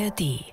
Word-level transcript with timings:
ARD. 0.00 0.44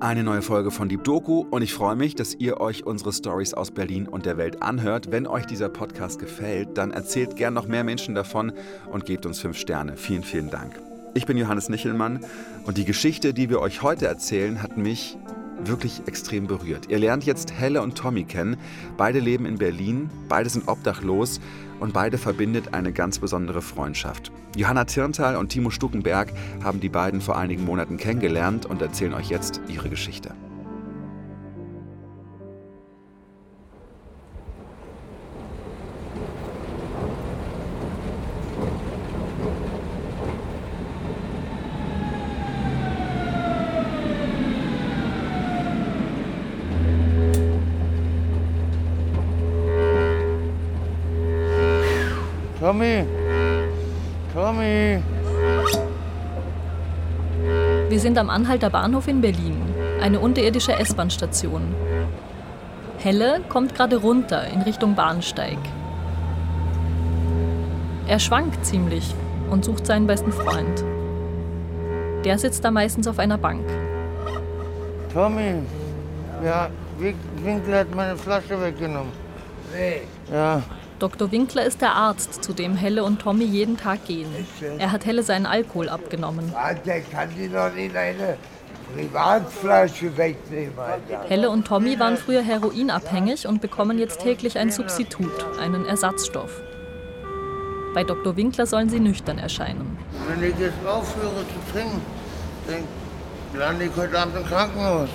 Eine 0.00 0.24
neue 0.24 0.42
Folge 0.42 0.70
von 0.70 0.88
Deep 0.88 1.04
Doku 1.04 1.44
und 1.50 1.62
ich 1.62 1.72
freue 1.72 1.94
mich, 1.94 2.14
dass 2.14 2.34
ihr 2.34 2.60
euch 2.60 2.84
unsere 2.84 3.12
Stories 3.12 3.54
aus 3.54 3.70
Berlin 3.70 4.08
und 4.08 4.26
der 4.26 4.38
Welt 4.38 4.62
anhört. 4.62 5.12
Wenn 5.12 5.26
euch 5.26 5.46
dieser 5.46 5.68
Podcast 5.68 6.18
gefällt, 6.18 6.76
dann 6.76 6.90
erzählt 6.90 7.36
gern 7.36 7.54
noch 7.54 7.68
mehr 7.68 7.84
Menschen 7.84 8.14
davon 8.14 8.52
und 8.90 9.04
gebt 9.04 9.26
uns 9.26 9.40
fünf 9.40 9.56
Sterne. 9.58 9.96
Vielen, 9.96 10.24
vielen 10.24 10.50
Dank. 10.50 10.80
Ich 11.14 11.26
bin 11.26 11.36
Johannes 11.36 11.68
Nichelmann 11.68 12.24
und 12.64 12.76
die 12.76 12.84
Geschichte, 12.84 13.34
die 13.34 13.50
wir 13.50 13.60
euch 13.60 13.82
heute 13.82 14.06
erzählen, 14.06 14.62
hat 14.62 14.76
mich 14.78 15.16
wirklich 15.64 16.02
extrem 16.06 16.46
berührt. 16.46 16.88
Ihr 16.88 16.98
lernt 16.98 17.24
jetzt 17.24 17.52
Helle 17.52 17.82
und 17.82 17.96
Tommy 17.96 18.24
kennen. 18.24 18.56
Beide 18.96 19.18
leben 19.18 19.46
in 19.46 19.58
Berlin, 19.58 20.10
beide 20.28 20.48
sind 20.48 20.68
obdachlos 20.68 21.40
und 21.80 21.92
beide 21.92 22.18
verbindet 22.18 22.74
eine 22.74 22.92
ganz 22.92 23.18
besondere 23.18 23.62
Freundschaft. 23.62 24.32
Johanna 24.56 24.84
Tirntal 24.84 25.36
und 25.36 25.48
Timo 25.48 25.70
Stuckenberg 25.70 26.32
haben 26.62 26.80
die 26.80 26.88
beiden 26.88 27.20
vor 27.20 27.38
einigen 27.38 27.64
Monaten 27.64 27.96
kennengelernt 27.96 28.66
und 28.66 28.82
erzählen 28.82 29.14
euch 29.14 29.30
jetzt 29.30 29.60
ihre 29.68 29.88
Geschichte. 29.88 30.34
Wir 57.90 57.98
sind 57.98 58.18
am 58.18 58.30
Anhalter 58.30 58.70
Bahnhof 58.70 59.08
in 59.08 59.20
Berlin, 59.20 59.60
eine 60.00 60.20
unterirdische 60.20 60.78
S-Bahn-Station. 60.78 61.74
Helle 62.98 63.40
kommt 63.48 63.74
gerade 63.74 63.96
runter 63.96 64.46
in 64.46 64.62
Richtung 64.62 64.94
Bahnsteig. 64.94 65.58
Er 68.06 68.20
schwankt 68.20 68.64
ziemlich 68.64 69.12
und 69.50 69.64
sucht 69.64 69.88
seinen 69.88 70.06
besten 70.06 70.30
Freund. 70.30 70.84
Der 72.24 72.38
sitzt 72.38 72.64
da 72.64 72.70
meistens 72.70 73.08
auf 73.08 73.18
einer 73.18 73.38
Bank. 73.38 73.66
Tommy! 75.12 75.54
Ja, 76.44 76.70
Winkel 77.42 77.74
hat 77.74 77.92
meine 77.92 78.16
Flasche 78.16 78.62
weggenommen. 78.62 79.10
Nee. 79.74 80.02
Ja. 80.32 80.62
Dr. 81.00 81.32
Winkler 81.32 81.64
ist 81.64 81.80
der 81.80 81.94
Arzt, 81.94 82.44
zu 82.44 82.52
dem 82.52 82.76
Helle 82.76 83.04
und 83.04 83.22
Tommy 83.22 83.44
jeden 83.44 83.78
Tag 83.78 84.04
gehen. 84.04 84.28
Er 84.78 84.92
hat 84.92 85.06
Helle 85.06 85.22
seinen 85.22 85.46
Alkohol 85.46 85.88
abgenommen. 85.88 86.52
Der 86.84 87.00
kann 87.00 87.34
dir 87.34 87.48
doch 87.48 87.72
nicht 87.74 87.96
eine 87.96 88.36
Privatflasche 88.94 90.14
wegnehmen, 90.18 90.78
Alter. 90.78 91.24
Helle 91.26 91.48
und 91.48 91.66
Tommy 91.66 91.98
waren 91.98 92.18
früher 92.18 92.42
heroinabhängig 92.42 93.46
und 93.46 93.62
bekommen 93.62 93.98
jetzt 93.98 94.20
täglich 94.20 94.58
ein 94.58 94.70
Substitut, 94.70 95.32
einen 95.58 95.86
Ersatzstoff. 95.86 96.60
Bei 97.94 98.04
Dr. 98.04 98.36
Winkler 98.36 98.66
sollen 98.66 98.90
sie 98.90 99.00
nüchtern 99.00 99.38
erscheinen. 99.38 99.96
Wenn 100.28 100.50
ich 100.50 100.58
jetzt 100.58 100.86
aufhöre 100.86 101.30
zu 101.30 101.72
trinken, 101.72 102.02
dann 102.66 103.58
lande 103.58 103.86
ich 103.86 103.96
heute 103.96 104.18
Abend 104.18 104.36
im 104.36 104.44
Krankenhaus. 104.44 105.08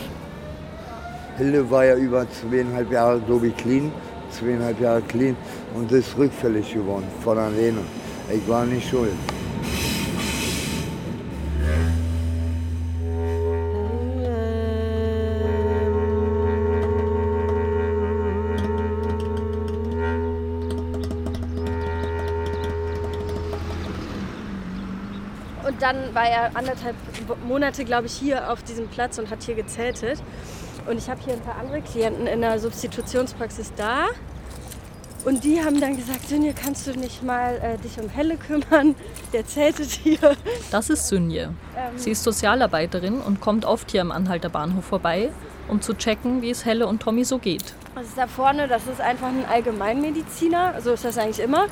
Hille 1.37 1.69
war 1.69 1.85
ja 1.85 1.95
über 1.95 2.25
zweieinhalb 2.31 2.91
Jahre, 2.91 3.19
glaube 3.19 3.47
ich, 3.47 3.57
clean 3.57 3.91
zweieinhalb 4.31 4.79
Jahre 4.79 5.01
clean 5.01 5.35
und 5.75 5.91
ist 5.91 6.17
rückfällig 6.17 6.73
geworden 6.73 7.07
von 7.23 7.37
alleine. 7.37 7.79
Ich 8.33 8.47
war 8.47 8.65
nicht 8.65 8.89
schuld. 8.89 9.11
Und 25.67 25.81
dann 25.81 26.15
war 26.15 26.27
er 26.27 26.55
anderthalb 26.55 26.95
Monate, 27.45 27.83
glaube 27.83 28.07
ich, 28.07 28.13
hier 28.13 28.51
auf 28.51 28.63
diesem 28.63 28.87
Platz 28.87 29.17
und 29.17 29.29
hat 29.29 29.43
hier 29.43 29.55
gezeltet. 29.55 30.21
Und 30.87 30.97
ich 30.97 31.09
habe 31.09 31.19
hier 31.21 31.33
ein 31.33 31.41
paar 31.41 31.57
andere 31.57 31.81
Klienten 31.81 32.27
in 32.27 32.41
der 32.41 32.59
Substitutionspraxis 32.59 33.73
da. 33.75 34.05
Und 35.25 35.43
die 35.43 35.59
haben 35.63 35.81
dann 35.81 35.97
gesagt, 35.97 36.29
Sünje, 36.29 36.53
kannst 36.53 36.85
du 36.85 36.91
nicht 36.91 37.23
mal 37.23 37.55
äh, 37.55 37.77
dich 37.79 37.99
um 37.99 38.09
Helle 38.09 38.37
kümmern? 38.37 38.93
Der 39.33 39.45
zeltet 39.45 39.89
hier. 39.89 40.37
Das 40.69 40.91
ist 40.91 41.07
Sünje. 41.07 41.53
Ähm, 41.75 41.97
Sie 41.97 42.11
ist 42.11 42.23
Sozialarbeiterin 42.23 43.19
und 43.21 43.41
kommt 43.41 43.65
oft 43.65 43.89
hier 43.89 44.01
am 44.01 44.11
Anhalter 44.11 44.49
Bahnhof 44.49 44.85
vorbei, 44.85 45.31
um 45.67 45.81
zu 45.81 45.95
checken, 45.95 46.43
wie 46.43 46.51
es 46.51 46.63
Helle 46.63 46.85
und 46.85 47.01
Tommy 47.01 47.25
so 47.25 47.39
geht. 47.39 47.73
Das 47.95 48.05
ist 48.05 48.17
da 48.17 48.27
vorne, 48.27 48.67
das 48.67 48.85
ist 48.85 49.01
einfach 49.01 49.27
ein 49.27 49.45
Allgemeinmediziner. 49.49 50.79
So 50.81 50.91
ist 50.91 51.03
das 51.03 51.17
eigentlich 51.17 51.39
immer. 51.39 51.65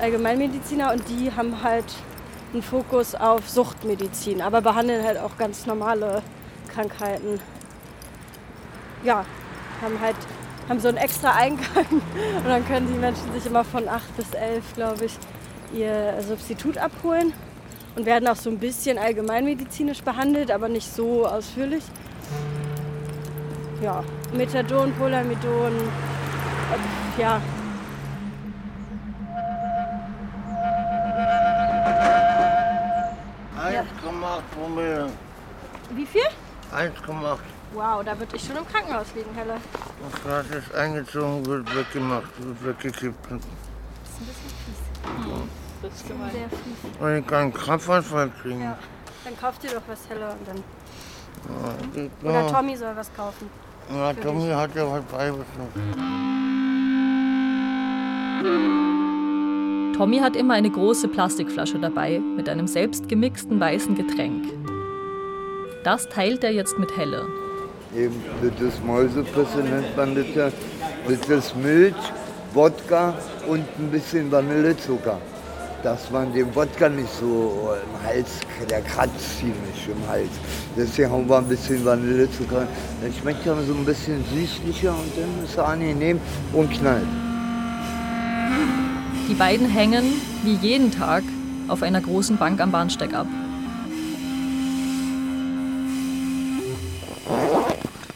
Allgemeinmediziner 0.00 0.92
und 0.92 1.02
die 1.08 1.32
haben 1.32 1.60
halt 1.62 1.86
einen 2.52 2.62
Fokus 2.62 3.14
auf 3.16 3.48
Suchtmedizin, 3.48 4.40
aber 4.40 4.60
behandeln 4.60 5.04
halt 5.04 5.18
auch 5.18 5.36
ganz 5.38 5.66
normale 5.66 6.22
Krankheiten 6.72 7.40
ja, 9.04 9.24
haben 9.80 10.00
halt 10.00 10.16
haben 10.68 10.80
so 10.80 10.88
einen 10.88 10.96
extra 10.96 11.32
Eingang 11.32 11.86
und 11.90 12.46
dann 12.46 12.66
können 12.66 12.88
die 12.88 12.98
Menschen 12.98 13.32
sich 13.32 13.46
immer 13.46 13.64
von 13.64 13.88
8 13.88 14.16
bis 14.16 14.30
11, 14.32 14.74
glaube 14.74 15.04
ich, 15.04 15.18
ihr 15.72 16.14
Substitut 16.26 16.78
abholen 16.78 17.32
und 17.96 18.06
werden 18.06 18.28
auch 18.28 18.36
so 18.36 18.50
ein 18.50 18.58
bisschen 18.58 18.98
allgemeinmedizinisch 18.98 20.02
behandelt, 20.02 20.50
aber 20.50 20.68
nicht 20.68 20.92
so 20.92 21.26
ausführlich. 21.26 21.84
Ja, 23.82 24.04
Methadon, 24.32 24.92
Polamidon, 24.94 25.72
ja. 27.18 27.40
Ja. 33.72 33.80
1,8 33.80 34.42
Promille. 34.54 35.08
Wie 35.90 36.06
viel? 36.06 36.22
1,8. 36.72 37.38
Wow, 37.74 38.04
da 38.04 38.18
würde 38.18 38.36
ich 38.36 38.44
schon 38.44 38.56
im 38.56 38.66
Krankenhaus 38.66 39.06
liegen, 39.14 39.34
Helle. 39.34 39.54
Das 40.10 40.22
Glas 40.22 40.46
ist 40.50 40.74
eingezogen, 40.74 41.46
wird 41.46 41.76
weggemacht, 41.76 42.30
wird 42.38 42.66
weggekippt. 42.66 43.24
Das 43.24 43.32
ist 43.32 43.46
ein 44.20 44.26
bisschen 44.26 44.50
fies. 44.64 44.80
Mhm. 45.04 45.48
Das 45.82 45.94
ist 45.94 46.08
gemein. 46.08 46.30
Sehr 46.32 46.48
fies. 46.48 47.00
Und 47.00 47.16
ich 47.18 47.26
kann 47.26 47.38
einen 47.38 47.54
Krampfanfall 47.54 48.30
kriegen. 48.42 48.62
Ja. 48.62 48.78
Dann 49.24 49.38
kauft 49.38 49.62
ihr 49.64 49.70
doch 49.70 49.82
was, 49.86 50.00
Helle, 50.08 50.30
und 50.30 50.48
dann... 50.48 50.64
Ja, 52.24 52.30
Oder 52.30 52.52
Tommy 52.52 52.76
soll 52.76 52.94
was 52.94 53.12
kaufen. 53.14 53.48
Ja, 53.92 54.12
Tommy 54.12 54.48
hat 54.48 54.74
ja 54.74 54.90
was 54.90 55.02
beigebracht. 55.04 55.46
Tommy 59.96 60.18
hat 60.18 60.36
immer 60.36 60.54
eine 60.54 60.70
große 60.70 61.08
Plastikflasche 61.08 61.78
dabei 61.78 62.18
mit 62.18 62.48
einem 62.48 62.66
selbst 62.66 63.08
gemixten 63.08 63.60
weißen 63.60 63.94
Getränk. 63.94 64.46
Das 65.84 66.08
teilt 66.08 66.44
er 66.44 66.52
jetzt 66.52 66.78
mit 66.78 66.96
Helle. 66.96 67.26
Eben, 67.94 68.22
das 68.58 68.80
Mäusepisse 68.86 69.58
nennt 69.58 69.94
man 69.96 70.14
das 70.14 70.24
ja. 70.34 70.50
Das 71.06 71.28
ist 71.28 71.56
Milch, 71.56 71.94
Wodka 72.54 73.14
und 73.46 73.64
ein 73.78 73.90
bisschen 73.90 74.32
Vanillezucker. 74.32 75.18
Dass 75.82 76.10
man 76.10 76.32
den 76.32 76.54
Wodka 76.54 76.88
nicht 76.88 77.12
so 77.20 77.74
im 77.84 78.06
Hals, 78.06 78.40
der 78.70 78.80
kratzt 78.80 79.38
ziemlich 79.38 79.88
im 79.88 80.08
Hals. 80.08 80.30
Deswegen 80.74 81.10
haben 81.10 81.28
wir 81.28 81.36
ein 81.36 81.48
bisschen 81.48 81.84
Vanillezucker. 81.84 82.66
Dann 83.02 83.12
schmeckt 83.12 83.44
ja 83.44 83.54
so 83.56 83.74
ein 83.74 83.84
bisschen 83.84 84.24
süßlicher 84.32 84.90
und 84.90 85.12
dann 85.14 85.44
ist 85.44 85.52
es 85.52 85.58
angenehm 85.58 86.18
und 86.54 86.70
knallt. 86.70 87.06
Die 89.28 89.34
beiden 89.34 89.68
hängen, 89.68 90.04
wie 90.44 90.54
jeden 90.54 90.90
Tag, 90.92 91.24
auf 91.68 91.82
einer 91.82 92.00
großen 92.00 92.38
Bank 92.38 92.60
am 92.60 92.70
Bahnsteig 92.70 93.12
ab. 93.12 93.26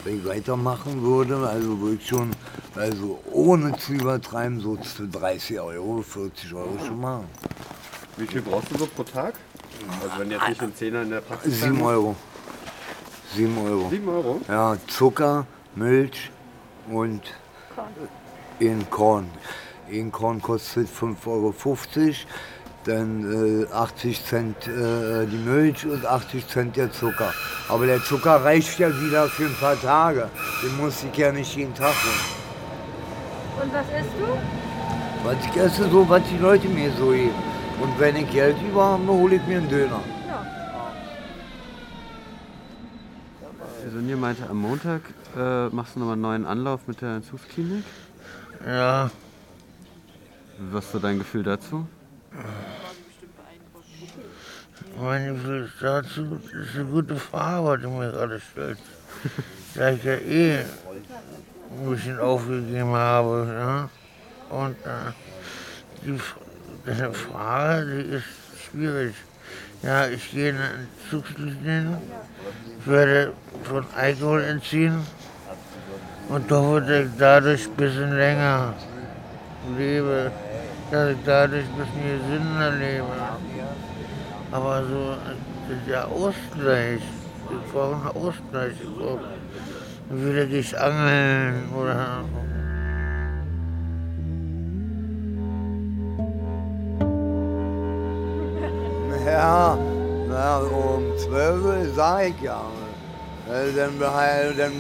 Wenn 0.07 0.19
ich 0.19 0.25
weitermachen 0.25 1.03
würde, 1.03 1.37
also 1.49 1.81
würde 1.81 1.97
ich 2.01 2.07
schon, 2.07 2.31
also 2.77 3.21
ohne 3.33 3.77
zu 3.77 3.93
übertreiben, 3.95 4.61
so 4.61 4.77
zu 4.77 5.09
30 5.09 5.59
Euro, 5.59 6.01
40 6.01 6.55
Euro 6.55 6.79
schon 6.79 7.01
machen. 7.01 7.25
Wie 8.17 8.25
viel 8.25 8.41
brauchst 8.41 8.71
du 8.71 8.79
so 8.79 8.87
pro 8.87 9.03
Tag? 9.03 9.35
Also 10.01 10.21
wenn 10.21 10.31
jetzt 10.31 10.49
nicht 10.49 10.63
ein 10.63 10.73
Zehner 10.77 11.03
in 11.03 11.11
der 11.11 11.23
Praxis 11.23 11.61
7 11.61 11.83
Euro. 11.83 12.15
7 13.35 13.59
Euro. 13.59 13.89
7 13.91 14.09
Euro? 14.09 14.41
Ja, 14.47 14.77
Zucker, 14.87 15.45
Milch 15.75 16.31
und 16.89 17.23
in 18.61 18.89
Korn. 18.89 19.29
Ein 19.91 20.13
Korn 20.13 20.41
kostet 20.41 20.87
5,50 20.89 21.27
Euro, 21.27 21.53
dann 22.87 23.65
äh, 23.65 23.73
80 23.73 24.25
Cent 24.25 24.69
äh, 24.69 25.27
die 25.27 25.37
Milch 25.39 25.87
und 25.87 26.07
80 26.07 26.47
Cent 26.47 26.77
der 26.77 26.93
Zucker. 26.93 27.33
Aber 27.69 27.87
der 27.87 28.03
Zucker 28.03 28.45
reicht 28.45 28.79
ja 28.79 28.89
wieder 29.01 29.29
für 29.29 29.47
ein 29.47 29.57
paar 29.59 29.81
Tage. 29.81 30.29
Den 30.63 30.77
muss 30.77 31.03
ich 31.03 31.17
ja 31.17 31.33
nicht 31.33 31.57
jeden 31.57 31.75
Tag 31.75 31.95
holen. 32.05 33.63
Und 33.63 33.73
was 33.73 33.87
isst 33.87 34.15
du? 34.19 34.27
Was 35.25 35.37
ich 35.45 35.57
esse, 35.57 35.91
so 35.91 36.09
was 36.09 36.23
die 36.31 36.39
Leute 36.39 36.69
mir 36.69 36.91
so 36.93 37.11
geben. 37.11 37.35
Und 37.83 37.99
wenn 37.99 38.17
ich 38.17 38.31
Geld 38.31 38.57
über 38.63 38.85
habe, 38.85 39.07
hole 39.09 39.37
ich 39.37 39.47
mir 39.47 39.59
einen 39.59 39.69
Döner. 39.69 40.01
Der 43.83 43.91
Sonja 43.93 44.17
meinte, 44.17 44.49
am 44.49 44.59
Montag 44.59 45.03
äh, 45.37 45.69
machst 45.69 45.95
du 45.95 46.01
nochmal 46.01 46.15
einen 46.15 46.23
neuen 46.23 46.47
Anlauf 46.47 46.81
mit 46.87 47.01
der 47.01 47.17
Entzugsklinik. 47.17 47.85
Ja, 48.67 49.11
Was 50.73 50.87
ist 50.87 50.93
so 50.93 50.99
dein 50.99 51.19
Gefühl 51.19 51.43
dazu? 51.43 51.87
Mein 55.01 55.35
Gefühl 55.35 55.71
dazu 55.81 56.41
ist 56.53 56.75
eine 56.75 56.85
gute 56.85 57.17
Frage, 57.17 57.65
was 57.65 57.81
du 57.81 57.91
mir 57.91 58.11
gerade 58.11 58.41
stellst. 58.41 58.83
Da 59.75 59.91
ich 59.91 60.05
ja 60.05 60.15
eh 60.15 60.59
ein 60.59 61.91
bisschen 61.91 62.19
aufgegeben 62.19 62.95
habe. 62.95 63.47
Ja? 63.49 64.57
Und 64.57 64.77
äh, 64.85 65.13
die, 66.03 66.19
eine 66.91 67.13
Frage, 67.13 68.03
die 68.03 68.11
ist 68.17 68.25
schwierig. 68.71 69.15
Ja, 69.83 70.07
ich 70.09 70.31
gehe 70.31 70.51
in 70.51 70.57
eine 70.57 70.89
Entzugsklinik, 71.05 71.99
werde 72.87 73.33
von 73.65 73.85
Alkohol 73.95 74.43
entziehen 74.43 75.07
und 76.29 76.51
hoffe, 76.51 76.81
dass 76.81 77.07
ich 77.07 77.19
dadurch 77.19 77.67
ein 77.67 77.77
bisschen 77.77 78.17
länger 78.17 78.75
lebe, 79.77 80.33
dass 80.91 81.11
ich 81.11 81.19
dadurch 81.25 81.65
ein 81.65 81.77
bisschen 81.77 82.29
gesünder 82.29 82.71
lebe. 82.73 83.05
Aber 84.53 84.83
so 84.85 85.17
der 85.89 86.07
Ausgleich, 86.07 87.01
ich 87.51 87.73
brauche 87.73 87.95
einen 87.95 88.27
Ausgleich. 88.27 88.73
Ich 88.81 88.97
brauche, 88.97 89.21
entweder 90.11 90.47
gehe 90.47 90.61
ich 90.61 90.79
angeln 90.79 91.69
oder 91.75 92.25
Ja, 99.27 99.77
na, 100.29 100.59
um 100.59 101.03
12 101.19 101.97
sage 101.97 102.29
ich 102.29 102.43
ja. 102.43 102.63
Dann, 103.49 103.99
dann 104.57 104.73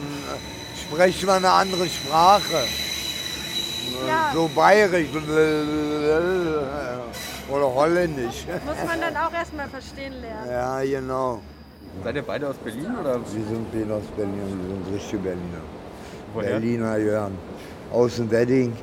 sprechen 0.88 1.26
wir 1.26 1.34
eine 1.34 1.50
andere 1.50 1.86
Sprache. 1.88 2.85
Ja. 4.06 4.30
So 4.34 4.50
bayerisch 4.54 5.08
oder 7.48 7.74
holländisch. 7.74 8.46
Muss 8.64 8.84
man 8.86 9.00
dann 9.00 9.16
auch 9.16 9.32
erstmal 9.32 9.68
verstehen 9.68 10.14
lernen. 10.20 10.50
Ja, 10.50 10.82
genau. 10.82 11.40
Seid 12.04 12.16
ihr 12.16 12.22
beide 12.22 12.48
aus 12.48 12.56
Berlin 12.56 12.94
oder? 13.00 13.14
Wir 13.14 13.44
sind 13.44 13.72
beide 13.72 13.94
aus 13.94 14.04
Berlin, 14.16 14.58
wir 14.62 14.68
sind 14.68 14.94
richtige 14.94 15.22
Berliner. 15.22 15.62
Woher? 16.34 16.50
Berliner 16.50 16.96
Jörn. 16.98 17.38
Aus 17.92 18.16
dem 18.16 18.30
Wedding, 18.30 18.76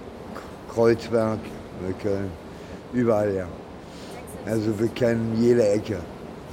Kreuzberg, 0.73 1.39
Köln, 2.01 2.31
überall 2.93 3.31
her. 3.31 3.47
Also 4.45 4.77
wir 4.79 4.87
kennen 4.89 5.35
jede 5.39 5.67
Ecke. 5.69 5.97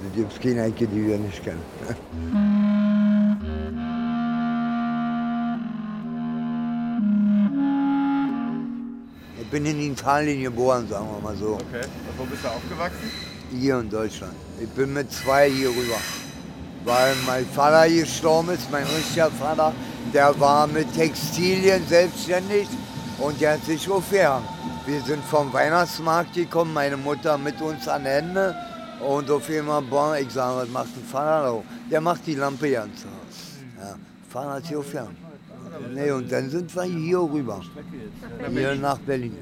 Es 0.06 0.16
gibt 0.16 0.42
keine 0.42 0.64
Ecke, 0.64 0.86
die 0.86 1.06
wir 1.06 1.18
nicht 1.18 1.42
kennen. 1.44 1.62
bin 9.50 9.66
in 9.66 9.80
Italien 9.80 10.42
geboren, 10.42 10.88
sagen 10.88 11.08
wir 11.12 11.20
mal 11.20 11.36
so. 11.36 11.54
Okay. 11.54 11.82
Und 11.82 12.18
wo 12.18 12.24
bist 12.24 12.44
du 12.44 12.48
aufgewachsen? 12.48 13.10
Hier 13.50 13.80
in 13.80 13.90
Deutschland. 13.90 14.34
Ich 14.60 14.68
bin 14.68 14.92
mit 14.92 15.12
zwei 15.12 15.50
hier 15.50 15.68
rüber. 15.68 15.98
Weil 16.84 17.14
mein 17.26 17.44
Vater 17.46 17.88
gestorben 17.90 18.50
ist, 18.50 18.70
mein 18.70 18.84
richtiger 18.84 19.30
Vater, 19.30 19.72
der 20.14 20.38
war 20.40 20.66
mit 20.66 20.92
Textilien 20.94 21.86
selbstständig 21.86 22.68
und 23.18 23.40
der 23.40 23.54
hat 23.54 23.64
sich 23.64 23.90
aufgehangen. 23.90 24.46
Wir 24.86 25.00
sind 25.02 25.22
vom 25.24 25.52
Weihnachtsmarkt 25.52 26.34
gekommen, 26.34 26.72
meine 26.72 26.96
Mutter 26.96 27.36
mit 27.36 27.60
uns 27.60 27.86
an 27.86 28.04
Hände 28.06 28.54
und 29.06 29.30
auf 29.30 29.48
einmal, 29.50 29.82
boah, 29.82 30.16
ich 30.16 30.30
sage, 30.30 30.62
was 30.62 30.68
macht 30.70 30.96
ein 30.96 31.04
Vater 31.04 31.42
da? 31.42 31.62
Der 31.90 32.00
macht 32.00 32.26
die 32.26 32.34
Lampe 32.34 32.70
ganz 32.70 33.00
aus. 33.00 33.36
Ja, 33.78 33.96
Vater 34.30 34.50
hat 34.54 34.66
sich 34.66 34.76
aufgehangen. 34.76 35.29
Nee, 35.92 36.10
und 36.10 36.30
dann 36.30 36.50
sind 36.50 36.74
wir 36.74 36.82
hier 36.82 37.18
rüber. 37.18 37.60
Hier 38.50 38.74
nach 38.74 38.98
Berlin. 38.98 39.36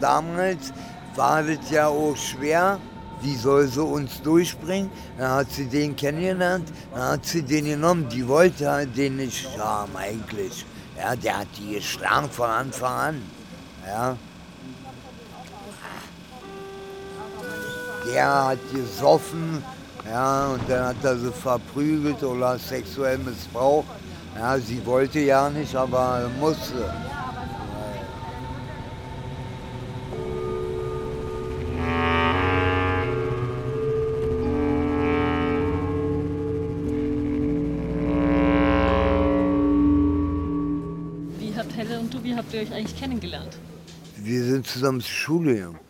Damals 0.00 0.72
war 1.14 1.42
das 1.42 1.70
ja 1.70 1.88
auch 1.88 2.16
schwer. 2.16 2.78
Wie 3.22 3.36
soll 3.36 3.66
sie 3.66 3.82
uns 3.82 4.22
durchbringen? 4.22 4.90
Dann 5.18 5.30
hat 5.30 5.50
sie 5.52 5.66
den 5.66 5.94
kennengelernt, 5.94 6.72
dann 6.94 7.02
hat 7.02 7.26
sie 7.26 7.42
den 7.42 7.66
genommen. 7.66 8.08
Die 8.08 8.26
wollte 8.26 8.70
halt 8.70 8.96
den 8.96 9.16
nicht 9.16 9.46
haben 9.58 9.94
eigentlich. 9.94 10.64
Ja, 10.96 11.14
der 11.14 11.40
hat 11.40 11.48
die 11.58 11.74
geschlagen 11.74 12.30
von 12.30 12.48
Anfang 12.48 12.92
an. 12.92 13.22
Ja. 13.86 14.16
Der 18.10 18.44
hat 18.46 18.58
gesoffen, 18.72 19.62
ja, 20.10 20.46
und 20.48 20.62
dann 20.68 20.86
hat 20.88 21.04
er 21.04 21.18
sie 21.18 21.30
verprügelt 21.30 22.22
oder 22.22 22.58
sexuell 22.58 23.18
missbraucht. 23.18 23.86
Ja, 24.36 24.58
sie 24.58 24.84
wollte 24.86 25.20
ja 25.20 25.50
nicht, 25.50 25.74
aber 25.74 26.30
musste. 26.38 26.94
Wie 41.38 41.54
habt 41.56 41.76
Helle 41.76 41.98
und 41.98 42.14
du, 42.14 42.22
wie 42.22 42.34
habt 42.34 42.52
ihr 42.54 42.60
euch 42.60 42.72
eigentlich 42.72 42.98
kennengelernt? 42.98 43.58
Wir 44.16 44.44
sind 44.44 44.66
zusammen 44.66 45.00
zur 45.00 45.10
Schule 45.10 45.54
gegangen. 45.54 45.89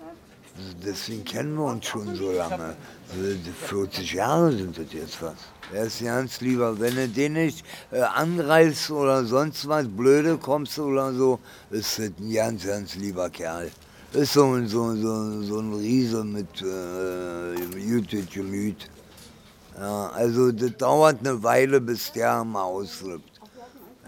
Deswegen 0.91 1.25
kennen 1.25 1.55
wir 1.55 1.65
uns 1.67 1.87
schon 1.87 2.17
so 2.17 2.33
lange. 2.33 2.75
Also 3.13 3.35
die 3.47 3.53
40 3.67 4.13
Jahre 4.15 4.51
sind 4.53 4.77
das 4.77 4.93
jetzt 4.93 5.15
fast. 5.17 5.37
Er 5.73 5.85
ist 5.85 6.03
ganz 6.03 6.41
lieber. 6.41 6.79
Wenn 6.81 6.97
du 6.97 7.07
den 7.09 7.35
nicht 7.35 7.65
äh, 7.93 8.01
anreißt 8.01 8.91
oder 8.91 9.25
sonst 9.25 9.69
was, 9.69 9.87
blöde 9.87 10.37
kommst 10.37 10.79
oder 10.81 11.13
so, 11.13 11.39
ist 11.71 11.99
das 11.99 12.07
ein 12.19 12.33
ganz, 12.33 12.67
ganz 12.67 12.97
lieber 12.97 13.31
Kerl. 13.31 13.71
Ist 14.13 14.33
so, 14.33 14.45
ein- 14.55 14.67
so, 14.67 14.97
so, 14.97 15.43
so 15.43 15.61
ein 15.61 15.73
Riese 15.75 16.25
mit 16.25 16.49
äh, 16.63 18.23
Gemüt. 18.35 18.91
Ja, 19.79 20.09
also 20.09 20.51
das 20.51 20.77
dauert 20.77 21.21
eine 21.21 21.41
Weile, 21.43 21.81
bis 21.81 22.11
der 22.13 22.43
mal 22.43 22.65
ausflippt. 22.65 23.41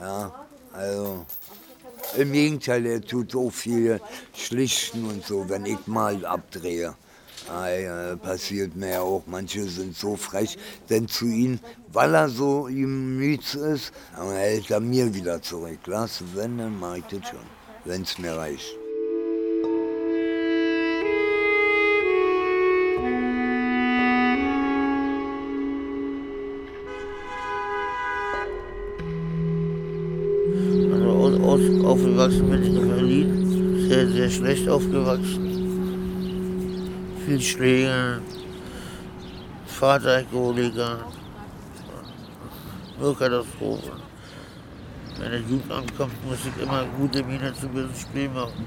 Ja, 0.01 0.33
also 0.73 1.25
im 2.17 2.33
Gegenteil, 2.33 2.87
er 2.87 3.01
tut 3.01 3.33
so 3.33 3.51
viel 3.51 4.01
schlichten 4.35 5.05
und 5.05 5.25
so, 5.25 5.49
wenn 5.49 5.67
ich 5.67 5.87
mal 5.87 6.25
abdrehe. 6.25 6.95
Ja, 7.49 8.17
passiert 8.17 8.77
mir 8.77 8.91
ja 8.91 9.01
auch. 9.01 9.25
Manche 9.27 9.65
sind 9.65 9.97
so 9.97 10.17
frech, 10.17 10.57
denn 10.89 11.09
zu 11.09 11.27
ihm, 11.27 11.59
weil 11.93 12.15
er 12.15 12.29
so 12.29 12.69
müde 12.71 13.59
ist, 13.73 13.93
hält 14.17 14.71
er 14.71 14.81
mir 14.81 15.13
wieder 15.13 15.43
zurück. 15.43 15.81
Lass, 15.87 16.23
wenn, 16.35 16.59
dann 16.59 16.79
mach 16.79 16.97
ich 16.97 17.05
das 17.05 17.29
schon, 17.29 17.41
wenn 17.85 18.03
es 18.03 18.19
mir 18.19 18.37
reicht. 18.37 18.82
Schlecht 34.43 34.69
aufgewachsen. 34.69 35.45
Viel 37.25 37.41
Schläge. 37.41 38.21
Vater 39.67 40.17
Alkoholiker. 40.17 40.99
Nur 42.99 43.17
Katastrophe. 43.17 43.93
Wenn 45.19 45.31
der 45.31 45.41
Jugendamt 45.41 45.97
kommt, 45.97 46.29
muss 46.29 46.39
ich 46.45 46.63
immer 46.63 46.85
gute 46.99 47.23
Miene 47.23 47.55
zu 47.55 47.69
bösen 47.69 47.95
Spiel 47.95 48.29
machen. 48.31 48.67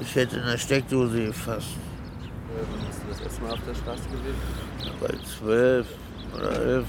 Ich 0.00 0.14
hätte 0.16 0.38
in 0.38 0.46
der 0.46 0.58
Steckdose 0.58 1.26
gefasst. 1.26 1.76
Wann 2.72 2.88
hast 2.88 3.00
du 3.02 3.08
das 3.10 3.20
erste 3.20 3.42
Mal 3.42 3.52
auf 3.52 3.60
der 3.64 3.74
Straße 3.74 4.08
gesehen? 4.10 4.34
Bei 5.00 5.14
zwölf 5.24 5.86
oder 6.34 6.52
elf. 6.60 6.86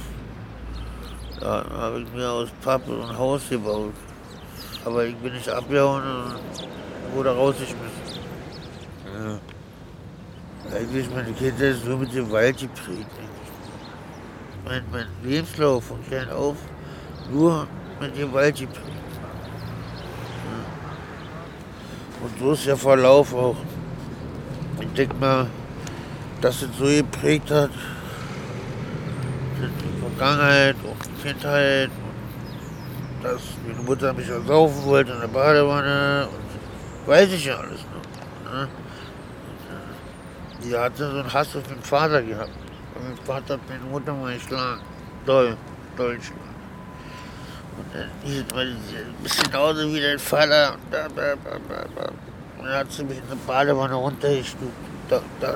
Da 1.40 1.66
habe 1.72 2.02
ich 2.02 2.12
mir 2.14 2.30
aus 2.30 2.50
Pappe 2.64 2.92
ein 3.08 3.16
Haus 3.16 3.42
gebaut. 3.48 3.94
Aber 4.86 5.06
ich 5.06 5.16
bin 5.18 5.34
nicht 5.34 5.50
abgehauen 5.50 6.04
und 6.04 6.70
wurde 7.14 7.36
rausgeschmissen. 7.36 8.20
Ja. 9.06 9.40
Eigentlich 10.76 11.10
meine 11.14 11.32
Kindheit 11.34 11.76
ist 11.76 11.86
nur 11.86 11.98
mit 11.98 12.14
dem 12.14 12.32
Wald 12.32 12.58
geprägt. 12.58 13.10
Mein, 14.66 14.84
mein 14.92 15.08
Lebenslauf 15.24 15.86
von 15.86 16.06
klein 16.06 16.30
auf 16.30 16.58
nur 17.32 17.68
mit 18.00 18.18
dem 18.18 18.34
Wald 18.34 18.56
geprägt. 18.56 18.82
Ja. 20.46 22.26
Und 22.26 22.40
so 22.40 22.52
ist 22.54 22.68
der 22.68 22.78
Verlauf 22.78 23.34
auch. 23.34 23.58
Ich 24.80 24.94
denke 24.94 25.16
mal, 25.16 25.48
dass 26.42 26.62
es 26.62 26.70
so 26.78 26.86
geprägt 26.86 27.52
hat, 27.52 27.72
die 29.60 30.00
Vergangenheit 30.00 30.76
und 30.84 30.98
die 31.06 31.28
Kindheit 31.28 31.90
und 31.90 33.24
dass 33.24 33.42
meine 33.68 33.82
Mutter 33.82 34.14
mich 34.14 34.30
ersaufen 34.30 34.86
wollte 34.86 35.12
in 35.12 35.20
der 35.20 35.28
Badewanne 35.28 36.30
weiß 37.06 37.32
ich 37.34 37.46
ja 37.46 37.58
alles 37.58 37.80
noch. 37.94 38.52
Ne? 38.52 38.68
Die 40.64 40.76
hatte 40.76 41.10
so 41.10 41.20
einen 41.20 41.34
Hass 41.34 41.56
auf 41.56 41.68
den 41.68 41.82
Vater 41.82 42.22
gehabt. 42.22 42.52
Und 42.96 43.08
mein 43.08 43.26
Vater 43.26 43.54
hat 43.54 43.62
meine 43.70 43.84
Mutter 43.86 44.14
mal 44.14 44.34
geschlagen. 44.34 44.82
Doll, 45.26 45.56
doll 45.96 46.18
geschlagen. 46.18 46.42
Und 47.78 47.96
dann 47.96 48.10
hieß 48.24 48.44
es 48.46 48.54
mal, 48.54 48.66
du 48.66 49.24
bist 49.24 49.44
genauso 49.44 49.94
wie 49.94 50.02
dein 50.02 50.20
Vater. 50.20 50.74
Und 50.74 50.94
da, 50.94 51.08
da, 51.08 51.36
da, 51.36 51.60
da, 51.70 51.86
da. 51.96 52.12
Und 52.58 52.66
dann 52.66 52.74
hat 52.74 52.92
sie 52.92 53.04
mich 53.04 53.18
in 53.18 53.24
eine 53.26 53.36
Badewanne 53.48 53.94
runtergestuft. 53.94 54.74
Da, 55.08 55.22
da, 55.40 55.56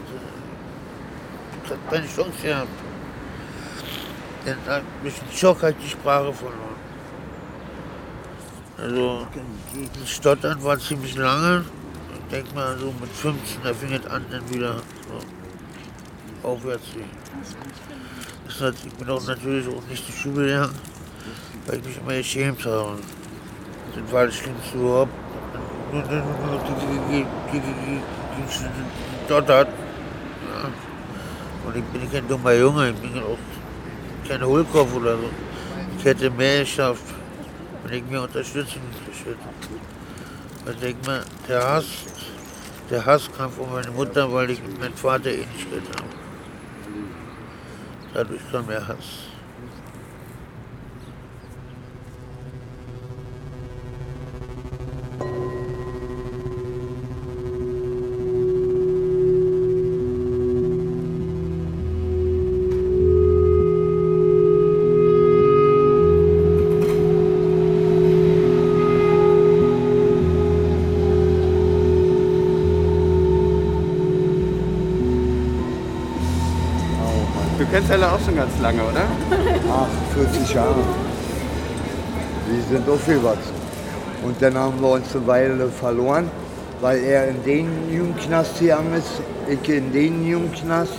ich 1.65 1.71
hab 1.71 1.89
keine 1.89 2.07
Chance 2.07 2.41
gehabt. 2.41 2.67
Dann 4.45 4.57
hat 4.67 4.83
mich 5.03 5.21
ein 5.21 5.35
Schock 5.35 5.61
halt 5.63 5.75
die 5.83 5.89
Sprache 5.89 6.33
verloren. 6.33 6.72
Also, 8.77 9.27
das 9.99 10.09
Stottern 10.09 10.63
war 10.63 10.79
ziemlich 10.79 11.15
lange. 11.15 11.65
Ich 12.13 12.31
denke 12.31 12.55
mal, 12.55 12.77
so 12.77 12.93
mit 12.99 13.11
15, 13.11 13.63
da 13.63 13.73
fing 13.73 13.93
es 13.93 14.05
an, 14.07 14.25
dann 14.31 14.49
wieder 14.49 14.81
so 16.41 16.47
aufwärts 16.47 16.83
zu 16.89 16.97
gehen. 16.97 17.09
Ich 18.85 18.93
bin 18.93 19.09
auch 19.09 19.25
natürlich 19.25 19.67
auch 19.67 19.81
nicht 19.89 20.05
zur 20.05 20.15
Schule 20.15 20.45
gegangen, 20.45 20.75
weil 21.65 21.79
ich 21.79 21.85
mich 21.85 21.97
immer 21.97 22.13
geschämt 22.13 22.65
habe. 22.65 22.97
Das 23.95 24.11
war 24.11 24.25
das 24.25 24.35
Schlimmste 24.35 24.77
überhaupt. 24.77 25.11
Nur 25.91 26.01
noch 26.01 26.63
gestottert. 29.27 29.67
Ja. 29.67 30.69
Und 31.67 31.75
ich 31.75 31.83
bin 31.83 32.11
kein 32.11 32.27
dummer 32.27 32.53
Junge, 32.53 32.89
ich 32.89 32.95
bin 32.95 33.21
auch 33.21 33.37
kein 34.27 34.43
Hohlkopf 34.43 34.95
oder 34.95 35.17
so. 35.17 35.29
Ich 35.97 36.05
hätte 36.05 36.29
mehr 36.31 36.61
geschafft, 36.61 37.12
ich 37.93 38.03
mir 38.05 38.21
Unterstützung 38.21 38.81
geschüttet 39.05 39.37
Ich 40.69 40.79
denke 40.79 41.05
mal, 41.05 41.23
der 41.47 41.63
Hass, 41.63 41.85
der 42.89 43.05
Hass 43.05 43.29
kam 43.35 43.51
von 43.51 43.71
meiner 43.71 43.91
Mutter, 43.91 44.31
weil 44.31 44.51
ich 44.51 44.61
mit 44.61 44.79
meinem 44.79 44.93
Vater 44.93 45.29
eh 45.29 45.45
nicht 45.45 45.69
geredet 45.69 45.89
habe. 45.97 46.09
Dadurch 48.13 48.41
kam 48.51 48.67
der 48.67 48.87
Hass. 48.87 49.32
Lange, 78.63 78.81
oder? 78.81 79.05
Ach, 79.69 79.87
40 80.15 80.53
Jahre. 80.53 80.83
Wir 82.49 82.63
sind 82.63 82.89
aufgewachsen. 82.89 83.53
Und 84.23 84.41
dann 84.41 84.55
haben 84.55 84.81
wir 84.81 84.91
uns 84.91 85.13
eine 85.13 85.27
Weile 85.27 85.67
verloren, 85.67 86.31
weil 86.79 87.03
er 87.03 87.27
in 87.27 87.43
den 87.43 87.67
Jugendknast 87.93 88.59
gegangen 88.59 88.93
ist, 88.93 89.21
ich 89.49 89.69
in 89.69 89.91
den 89.91 90.25
Jugendknast. 90.25 90.93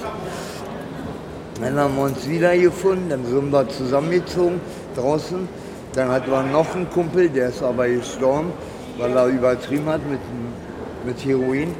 Dann 1.61 1.79
haben 1.79 1.97
wir 1.97 2.03
uns 2.03 2.29
wiedergefunden, 2.29 3.09
dann 3.09 3.25
sind 3.25 3.51
wir 3.51 3.67
zusammengezogen 3.69 4.61
draußen. 4.95 5.49
Dann 5.95 6.09
hatten 6.11 6.31
wir 6.31 6.43
noch 6.43 6.75
einen 6.75 6.91
Kumpel, 6.91 7.31
der 7.31 7.49
ist 7.49 7.63
aber 7.63 7.89
gestorben, 7.89 8.53
weil 8.99 9.17
er 9.17 9.27
übertrieben 9.29 9.87
hat 9.87 10.03
mit, 10.11 10.21
mit 11.07 11.25
Heroin. 11.25 11.75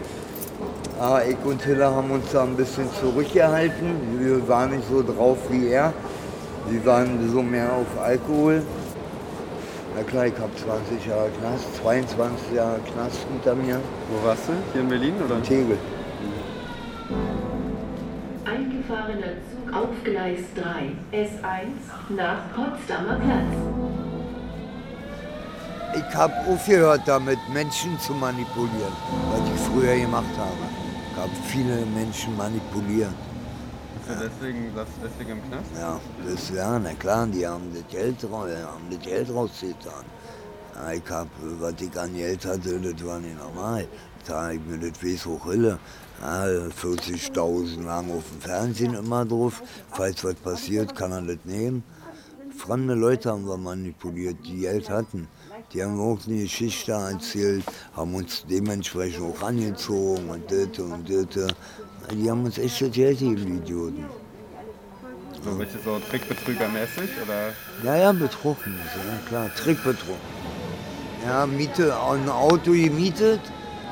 Aber 1.05 1.23
ich 1.27 1.37
und 1.45 1.63
Hiller 1.63 1.95
haben 1.95 2.11
uns 2.13 2.33
da 2.33 2.45
ein 2.45 2.57
bisschen 2.57 2.89
zurückgehalten. 2.99 4.19
Wir 4.19 4.49
waren 4.49 4.71
nicht 4.71 4.89
so 4.89 5.03
drauf 5.03 5.37
wie 5.51 5.69
er. 5.69 5.93
Wir 6.71 6.87
waren 6.87 7.31
so 7.31 7.43
mehr 7.43 7.71
auf 7.71 8.03
Alkohol. 8.03 8.63
Na 9.95 10.03
klar, 10.03 10.29
ich 10.29 10.39
habe 10.39 10.51
20 10.57 11.07
Jahre 11.07 11.29
Knast, 11.39 11.77
22 11.83 12.55
Jahre 12.55 12.79
Knast 12.91 13.19
hinter 13.31 13.55
mir. 13.55 13.81
Wo 14.09 14.27
warst 14.27 14.49
du? 14.49 14.53
Hier 14.73 14.81
in 14.81 14.89
Berlin 14.89 15.13
oder? 15.23 15.43
Tegel. 15.43 15.77
Eingefahrener 18.47 19.35
Zug 19.51 19.77
auf 19.77 19.91
Gleis 20.05 20.41
3, 20.55 21.19
S1 21.19 22.17
nach 22.17 22.39
Potsdamer 22.57 23.17
Platz. 23.17 23.53
Ich 25.97 26.17
habe 26.17 26.33
aufgehört 26.49 27.03
damit, 27.05 27.39
Menschen 27.53 28.01
zu 28.01 28.15
manipulieren, 28.15 28.95
was 29.31 29.41
ich 29.55 29.61
früher 29.71 29.97
gemacht 29.97 30.33
habe. 30.39 30.74
Ich 31.15 31.21
habe 31.21 31.31
viele 31.47 31.87
Menschen 31.87 32.37
manipuliert. 32.37 33.13
Du 34.07 34.13
deswegen, 34.15 34.75
du 34.75 35.09
deswegen 35.09 35.31
im 35.39 35.49
Knast? 35.49 35.71
Ja, 35.79 36.01
das 36.27 36.51
ja, 36.51 36.79
na 36.79 36.93
klar, 36.95 37.27
die 37.27 37.47
haben 37.47 37.73
das 37.73 37.85
Geld, 37.91 38.23
raus- 38.25 38.51
haben 38.51 38.85
das 38.91 38.99
Geld 39.01 39.31
rausgetan. 39.31 40.05
Ja, 40.75 40.93
ich 40.93 41.09
hab, 41.09 41.29
was 41.61 41.75
ich 41.81 41.99
an 41.99 42.13
Geld 42.15 42.45
hatte, 42.45 42.81
das 42.81 43.07
war 43.07 43.21
nicht 43.21 43.39
normal. 43.39 43.87
Da 44.27 44.51
ich 44.51 44.61
mir 44.67 44.79
das 44.79 45.03
weiß 45.03 45.25
hoch 45.27 45.45
Hille. 45.51 45.79
Ja, 46.21 46.45
40.000 46.45 47.85
lang 47.85 48.11
auf 48.11 48.25
dem 48.31 48.41
Fernsehen 48.41 48.95
immer 48.95 49.25
drauf. 49.25 49.63
Falls 49.93 50.25
was 50.25 50.35
passiert, 50.35 50.95
kann 50.97 51.13
er 51.13 51.23
das 51.23 51.39
nehmen. 51.45 51.85
Fremde 52.57 52.95
Leute 52.95 53.31
haben 53.31 53.47
wir 53.47 53.57
manipuliert, 53.57 54.37
die 54.45 54.61
Geld 54.61 54.91
hatten. 54.91 55.29
Die 55.73 55.83
haben 55.83 56.01
auch 56.01 56.19
eine 56.27 56.43
Geschichte 56.43 56.93
erzählt, 56.93 57.65
haben 57.97 58.15
uns 58.15 58.45
dementsprechend 58.49 59.25
auch 59.25 59.43
angezogen 59.43 60.31
und 60.31 60.51
das 60.51 60.79
und 60.79 61.09
das. 61.09 61.55
Die 62.13 62.31
haben 62.31 62.45
uns 62.45 62.59
echt 62.59 62.81
das 62.81 62.93
Geld 62.93 63.19
gegeben, 63.19 63.45
die 63.45 63.57
Idioten. 63.57 64.05
So 65.45 65.59
welche 65.59 65.79
so 65.85 65.99
Trickbetrügermäßig 66.11 67.11
oder? 67.23 67.53
Ja, 67.83 67.97
ja, 67.97 68.13
betrogen, 68.13 68.77
ja 68.77 69.29
klar, 69.29 69.51
Trickbetrug. 69.57 70.17
Ja, 71.27 71.47
Miete, 71.47 71.95
ein 72.01 72.29
Auto 72.29 72.73
gemietet, 72.73 73.41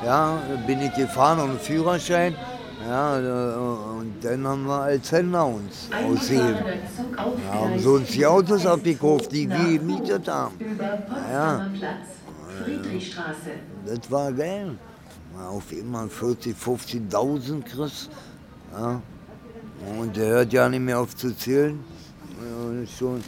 ja, 0.05 0.41
bin 0.65 0.81
ich 0.81 0.93
gefahren 0.93 1.39
ohne 1.41 1.59
Führerschein. 1.59 2.35
Ja, 2.81 3.19
äh, 3.19 3.57
und 3.99 4.15
dann 4.21 4.47
haben 4.47 4.65
wir 4.65 4.81
als 4.81 5.11
Händler 5.11 5.45
uns 5.45 5.89
auf 5.91 6.31
Ja, 6.31 7.53
haben 7.53 7.79
so 7.79 7.93
uns 7.93 8.11
die 8.11 8.25
Autos 8.25 8.61
4, 8.61 8.71
abgekauft, 8.71 9.31
die 9.31 9.49
wir 9.49 9.79
gemietet 9.79 10.27
haben. 10.27 10.55
Ja. 11.31 11.69
Das 13.85 14.11
war 14.11 14.31
geil. 14.31 14.75
Auf 15.49 15.71
immer 15.71 16.07
40, 16.07 16.55
50.000 16.55 17.63
kriegst. 17.63 18.09
Ja. 18.71 19.01
Und 19.99 20.15
der 20.15 20.27
hört 20.27 20.53
ja 20.53 20.69
nicht 20.69 20.79
mehr 20.79 20.99
auf 20.99 21.15
zu 21.15 21.35
zählen. 21.35 21.79
Und 22.39 22.87
schon, 22.89 23.23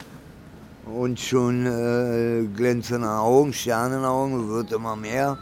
und 0.86 1.20
schon 1.20 1.66
äh, 1.66 2.46
glänzende 2.56 3.10
Augen, 3.10 3.54
Sterne 3.54 3.96
in 3.96 4.02
den 4.02 4.06
Augen, 4.06 4.50
wird 4.50 4.72
immer 4.72 4.96
mehr. 4.96 5.38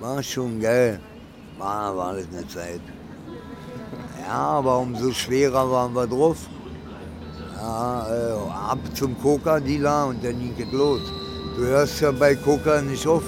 War 0.00 0.22
schon 0.22 0.60
geil. 0.60 1.00
War, 1.58 1.96
war 1.96 2.14
das 2.14 2.26
eine 2.32 2.46
Zeit. 2.46 2.80
Ja, 4.28 4.58
aber 4.58 4.78
umso 4.80 5.10
schwerer 5.10 5.70
waren 5.70 5.94
wir 5.94 6.06
drauf. 6.06 6.50
Ja, 7.56 8.06
äh, 8.10 8.50
ab 8.70 8.78
zum 8.92 9.18
Coca-Dealer 9.22 10.08
und 10.08 10.22
dann 10.22 10.38
ging 10.38 10.54
es 10.58 10.70
los. 10.70 11.00
Du 11.56 11.62
hörst 11.62 11.98
ja 12.02 12.12
bei 12.12 12.34
Coca 12.34 12.82
nicht 12.82 13.06
auf. 13.06 13.22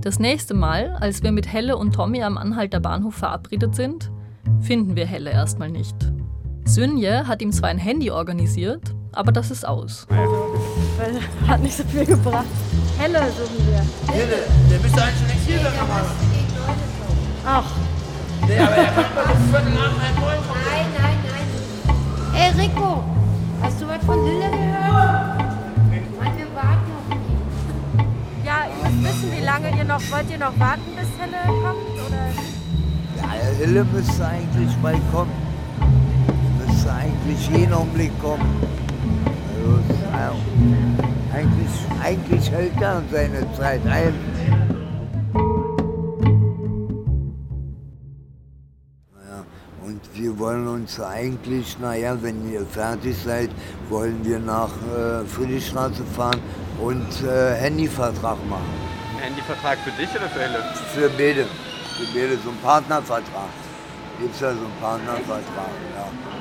Das 0.00 0.18
nächste 0.18 0.54
Mal, 0.54 0.96
als 0.98 1.22
wir 1.22 1.32
mit 1.32 1.46
Helle 1.46 1.76
und 1.76 1.94
Tommy 1.94 2.22
am 2.22 2.38
Anhalter 2.38 2.80
Bahnhof 2.80 3.16
verabredet 3.16 3.74
sind, 3.74 4.10
finden 4.60 4.96
wir 4.96 5.04
Helle 5.04 5.32
erstmal 5.32 5.70
nicht. 5.70 5.96
Sünje 6.64 7.26
hat 7.26 7.42
ihm 7.42 7.52
zwar 7.52 7.68
ein 7.68 7.78
Handy 7.78 8.10
organisiert, 8.10 8.94
aber 9.12 9.32
das 9.32 9.50
ist 9.50 9.68
aus. 9.68 10.06
Weil 10.98 11.20
hat 11.48 11.60
nicht 11.62 11.76
so 11.76 11.84
viel 11.84 12.06
gebracht. 12.06 12.44
Helle 12.98 13.20
suchen 13.36 13.66
wir. 13.66 14.14
Hille, 14.14 14.36
der 14.70 14.78
müsste 14.80 15.02
eigentlich 15.02 15.28
längst 15.28 15.46
hier 15.46 15.60
sein. 15.60 15.72
Ach, 17.46 17.64
Nee, 18.48 18.58
aber 18.60 18.76
er 18.76 18.92
kommt 18.92 19.14
mal 19.14 19.24
um 19.24 19.48
Viertel 19.50 19.72
nach 19.72 20.02
halb 20.02 20.16
neun. 20.20 20.38
Nein, 20.70 20.86
nein, 21.00 21.16
nein. 21.26 22.52
Ey, 22.54 22.60
Rico, 22.60 23.02
hast 23.62 23.80
du 23.80 23.88
was 23.88 24.04
von 24.04 24.24
Hille 24.24 24.50
gehört? 24.50 25.38
Mann, 26.18 26.36
wir 26.36 26.54
warten 26.54 26.90
auf 26.96 27.06
ihn. 27.10 28.44
ja, 28.44 28.66
ihr 28.68 28.90
müsst 28.90 29.22
wissen, 29.22 29.32
wie 29.36 29.44
lange 29.44 29.76
ihr 29.76 29.84
noch, 29.84 30.00
wollt 30.10 30.30
ihr 30.30 30.38
noch 30.38 30.58
warten, 30.60 30.82
bis 30.96 31.08
Helle 31.18 31.44
kommt? 31.46 32.06
Oder? 32.06 32.26
Ja, 33.16 33.56
Hille 33.58 33.84
müsste 33.84 34.26
eigentlich 34.26 34.76
bald 34.82 35.00
kommen. 35.12 35.32
Müsste 36.66 36.92
eigentlich 36.92 37.48
jeden 37.48 37.72
Augenblick 37.72 38.12
kommen. 38.20 38.62
Also, 39.56 39.95
ja, 40.18 40.32
eigentlich, 41.34 42.02
eigentlich 42.02 42.50
hält 42.50 42.80
er 42.80 43.02
seine 43.10 43.52
Zeit 43.54 43.80
ein. 43.86 44.14
Und 49.84 50.00
wir 50.14 50.38
wollen 50.38 50.66
uns 50.66 51.00
eigentlich, 51.00 51.78
naja, 51.78 52.16
wenn 52.20 52.52
ihr 52.52 52.66
fertig 52.66 53.16
seid, 53.24 53.50
wollen 53.88 54.24
wir 54.24 54.38
nach 54.38 54.70
äh, 54.70 55.24
Friedrichstraße 55.24 56.04
fahren, 56.04 56.40
und 56.80 57.22
äh, 57.22 57.54
Handyvertrag 57.54 58.38
machen. 58.48 58.64
Ein 59.16 59.24
Handyvertrag 59.24 59.78
für 59.78 59.90
dich 59.90 60.10
oder 60.10 60.28
für 60.28 60.40
Helle? 60.40 60.62
Für 60.94 61.08
beide. 61.10 61.44
Für 61.44 62.06
beide 62.18 62.36
so 62.42 62.50
ein 62.50 62.58
Partnervertrag. 62.62 63.50
Gibt 64.20 64.34
es 64.34 64.40
ja 64.40 64.52
so 64.52 64.58
einen 64.58 64.80
Partnervertrag, 64.80 65.72
ja. 65.94 66.35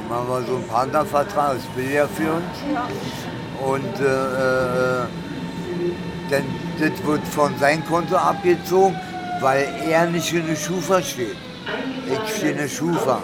Ja 0.00 0.14
machen 0.14 0.28
wir 0.28 0.42
so 0.46 0.56
einen 0.56 0.68
Partnervertrag, 0.68 1.54
das 1.54 1.76
will 1.76 1.90
er 1.92 2.08
für 2.08 2.32
uns. 2.32 2.44
Und 3.64 4.00
äh, 4.00 5.02
äh, 5.02 5.06
denn 6.30 6.44
das 6.78 7.06
wird 7.06 7.26
von 7.28 7.56
seinem 7.58 7.84
Konto 7.84 8.16
abgezogen, 8.16 8.98
weil 9.40 9.66
er 9.88 10.06
nicht 10.06 10.32
in 10.32 10.46
der 10.46 10.56
Schufa 10.56 11.02
steht. 11.02 11.36
Ich 12.06 12.36
stehe 12.36 12.52
in 12.52 12.58
der 12.58 12.68
Schufa. 12.68 13.22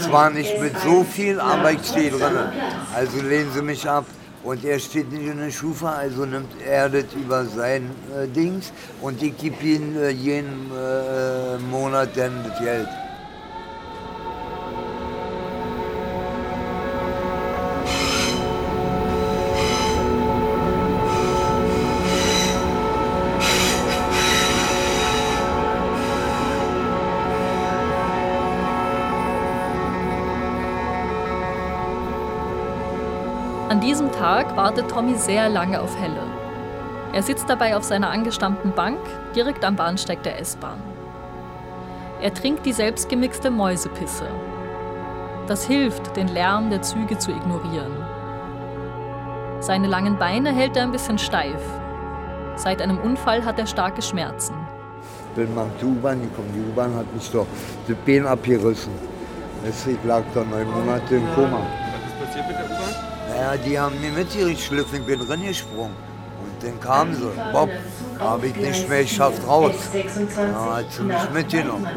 Zwar 0.00 0.30
nicht 0.30 0.60
mit 0.60 0.78
so 0.80 1.04
viel, 1.04 1.38
aber 1.40 1.72
ich 1.72 1.86
stehe 1.86 2.10
drin. 2.10 2.38
Also 2.94 3.20
lehnen 3.22 3.50
sie 3.52 3.62
mich 3.62 3.88
ab. 3.88 4.04
Und 4.42 4.64
er 4.64 4.78
steht 4.78 5.12
nicht 5.12 5.26
in 5.26 5.38
der 5.38 5.50
Schufa, 5.50 5.92
also 5.96 6.24
nimmt 6.24 6.50
er 6.66 6.88
das 6.88 7.04
über 7.14 7.44
sein 7.44 7.90
äh, 8.16 8.26
Dings 8.26 8.72
und 9.02 9.22
ich 9.22 9.36
gebe 9.36 9.62
ihm 9.62 9.98
äh, 9.98 10.08
jeden 10.08 10.70
äh, 10.72 11.58
Monat 11.70 12.16
dann 12.16 12.32
das 12.48 12.58
Geld. 12.58 12.88
An 33.80 33.86
diesem 33.86 34.12
Tag 34.12 34.58
wartet 34.58 34.90
Tommy 34.90 35.14
sehr 35.14 35.48
lange 35.48 35.80
auf 35.80 35.98
Helle. 35.98 36.26
Er 37.14 37.22
sitzt 37.22 37.48
dabei 37.48 37.74
auf 37.74 37.82
seiner 37.82 38.10
angestammten 38.10 38.72
Bank 38.72 38.98
direkt 39.34 39.64
am 39.64 39.74
Bahnsteig 39.74 40.22
der 40.22 40.38
S-Bahn. 40.38 40.82
Er 42.20 42.34
trinkt 42.34 42.66
die 42.66 42.74
selbstgemixte 42.74 43.50
Mäusepisse. 43.50 44.26
Das 45.46 45.66
hilft, 45.66 46.14
den 46.14 46.28
Lärm 46.28 46.68
der 46.68 46.82
Züge 46.82 47.16
zu 47.16 47.30
ignorieren. 47.30 47.96
Seine 49.60 49.86
langen 49.86 50.18
Beine 50.18 50.52
hält 50.52 50.76
er 50.76 50.82
ein 50.82 50.92
bisschen 50.92 51.16
steif. 51.16 51.62
Seit 52.56 52.82
einem 52.82 52.98
Unfall 52.98 53.46
hat 53.46 53.58
er 53.58 53.66
starke 53.66 54.02
Schmerzen. 54.02 54.56
Bin 55.34 55.54
mal 55.54 55.70
zur 55.80 55.88
U-Bahn 55.88 56.20
gekommen. 56.20 56.52
Die 56.54 56.70
U-Bahn 56.70 56.94
hat 56.94 57.10
mich 57.14 57.30
doch 57.30 57.46
das 57.88 57.96
Bein 58.04 58.26
abgerissen. 58.26 58.92
Deswegen 59.64 60.06
lag 60.06 60.22
da 60.34 60.44
neun 60.44 60.70
Monate 60.70 61.16
im 61.16 61.24
Koma. 61.34 61.62
Was 61.62 62.10
ist 62.10 62.26
passiert 62.26 62.46
mit 62.46 62.58
der 62.58 62.66
U-Bahn? 62.66 62.79
Naja, 63.40 63.56
die 63.56 63.78
haben 63.78 63.98
mir 64.00 64.10
mitgeschliffen, 64.10 65.00
ich 65.00 65.06
bin 65.06 65.20
reingesprungen. 65.22 65.96
Und 66.42 66.62
dann 66.62 66.78
kamen 66.78 67.14
sie. 67.14 67.30
Bob, 67.52 67.70
habe 68.18 68.46
ich 68.48 68.56
nicht 68.56 68.86
mehr 68.88 69.02
geschafft 69.02 69.40
raus. 69.46 69.72
Ja, 70.36 70.76
hat 70.76 70.92
sie 70.92 71.02
mich 71.02 71.30
mitgenommen. 71.32 71.88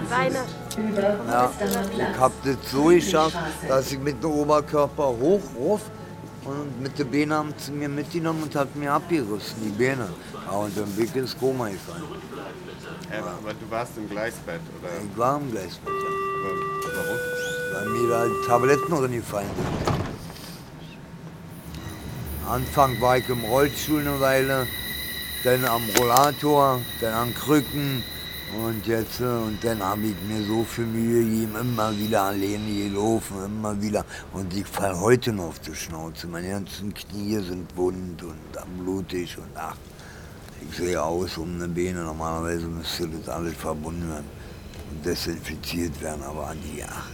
Ja, 1.27 1.51
ich 1.97 2.17
habe 2.17 2.33
das 2.45 2.71
so 2.71 2.85
geschafft, 2.85 3.37
dass 3.67 3.91
ich 3.91 3.99
mit 3.99 4.23
dem 4.23 4.31
Oberkörper 4.31 5.07
hoch, 5.07 5.41
rauf 5.59 5.81
und 6.45 6.81
mit 6.81 6.97
den 6.97 7.11
Beinen 7.11 7.33
haben 7.33 7.53
sie 7.57 7.71
mir 7.71 7.89
mitgenommen 7.89 8.43
und 8.43 8.55
hat 8.55 8.73
mir 8.75 8.93
abgerissen, 8.93 9.55
die 9.61 9.83
Beine. 9.83 10.07
Ja, 10.45 10.57
und 10.57 10.77
dann 10.77 10.89
bin 10.91 11.05
ich 11.05 11.15
ins 11.15 11.37
Koma 11.37 11.67
gefallen. 11.67 12.03
Ja, 13.11 13.19
aber 13.19 13.53
du 13.53 13.69
warst 13.69 13.97
im 13.97 14.09
Gleisbett, 14.09 14.61
oder? 14.79 14.89
Ich 15.11 15.17
war 15.17 15.37
im 15.37 15.51
Gleisbett, 15.51 15.89
ja. 15.89 16.09
Warum? 16.95 17.19
weil 17.73 17.89
mir 17.89 18.09
da 18.09 18.27
Tabletten 18.47 18.93
reingefallen 18.93 19.49
sind. 19.55 20.02
Anfang 22.47 22.99
war 22.99 23.17
ich 23.17 23.29
im 23.29 23.43
Rollstuhl 23.45 24.01
eine 24.01 24.19
Weile, 24.19 24.67
dann 25.43 25.65
am 25.65 25.81
Rollator, 25.97 26.81
dann 26.99 27.13
an 27.13 27.33
Krücken 27.33 28.03
und 28.61 28.85
jetzt 28.85 29.19
äh, 29.21 29.23
und 29.23 29.63
dann 29.63 29.81
habe 29.81 30.01
ich 30.01 30.15
mir 30.27 30.43
so 30.45 30.63
viel 30.63 30.85
Mühe 30.85 31.23
gegeben, 31.23 31.55
immer 31.59 31.97
wieder 31.97 32.23
alleine 32.23 32.89
gelaufen, 32.89 33.45
immer 33.45 33.81
wieder 33.81 34.05
und 34.33 34.53
ich 34.53 34.67
falle 34.67 34.99
heute 34.99 35.31
noch 35.31 35.45
auf 35.45 35.59
die 35.59 35.73
Schnauze. 35.73 36.27
Meine 36.27 36.49
ganzen 36.49 36.93
Knie 36.93 37.39
sind 37.39 37.75
wund 37.75 38.21
und 38.21 38.57
am 38.57 38.69
blutig 38.77 39.37
und 39.37 39.49
ach, 39.55 39.75
ich 40.61 40.77
sehe 40.77 41.01
aus 41.01 41.37
um 41.37 41.55
eine 41.55 41.67
Beine. 41.67 42.03
Normalerweise 42.03 42.67
müsste 42.67 43.07
das 43.07 43.29
alles 43.29 43.55
verbunden 43.55 44.07
werden 44.09 44.29
und 44.91 45.05
desinfiziert 45.05 45.99
werden, 46.01 46.23
aber 46.23 46.53
die 46.55 46.83
ach, 46.83 47.07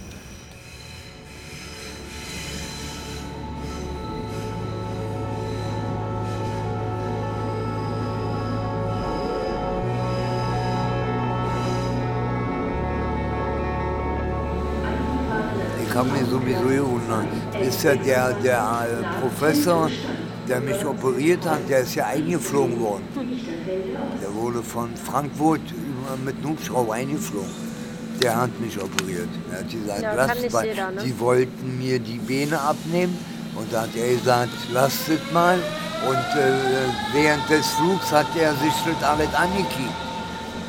gewundert. 16.54 17.28
Ist 17.62 17.84
ja 17.84 17.96
der, 17.96 18.34
der 18.44 18.60
äh, 18.60 19.22
Professor, 19.22 19.90
der 20.48 20.60
mich 20.62 20.84
operiert 20.86 21.46
hat, 21.46 21.60
der 21.70 21.80
ist 21.80 21.96
ja 21.96 22.08
eingeflogen 22.08 22.80
worden. 22.80 23.04
Der 24.22 24.34
wurde 24.34 24.62
von 24.64 24.90
Frankfurt 24.96 25.62
mit 26.26 26.36
einem 26.38 26.50
Hubschrauber 26.50 26.94
eingeflogen. 26.94 27.70
Der 28.22 28.36
hat 28.36 28.60
mich 28.60 28.78
operiert. 28.82 29.30
Er 29.52 29.60
hat 29.60 29.70
gesagt, 29.72 30.02
Ja, 30.02 30.14
lasst 30.14 30.52
mal. 30.52 30.66
jeder, 30.66 30.92
ne? 30.92 31.02
Die 31.06 31.20
wollten 31.20 31.78
mir 31.78 32.00
die 32.00 32.18
Beine 32.18 32.60
abnehmen 32.60 33.18
und 33.56 33.72
da 33.72 33.82
hat 33.84 33.96
er 33.96 34.10
gesagt, 34.16 34.50
lasst 34.74 35.08
es 35.10 35.32
mal. 35.32 35.58
Und 36.08 36.16
äh, 36.40 36.54
während 37.14 37.50
des 37.50 37.68
Flugs 37.68 38.12
hat 38.12 38.28
er 38.40 38.54
sich 38.56 38.74
das 38.86 39.04
alles 39.08 39.34
angekickt. 39.34 39.98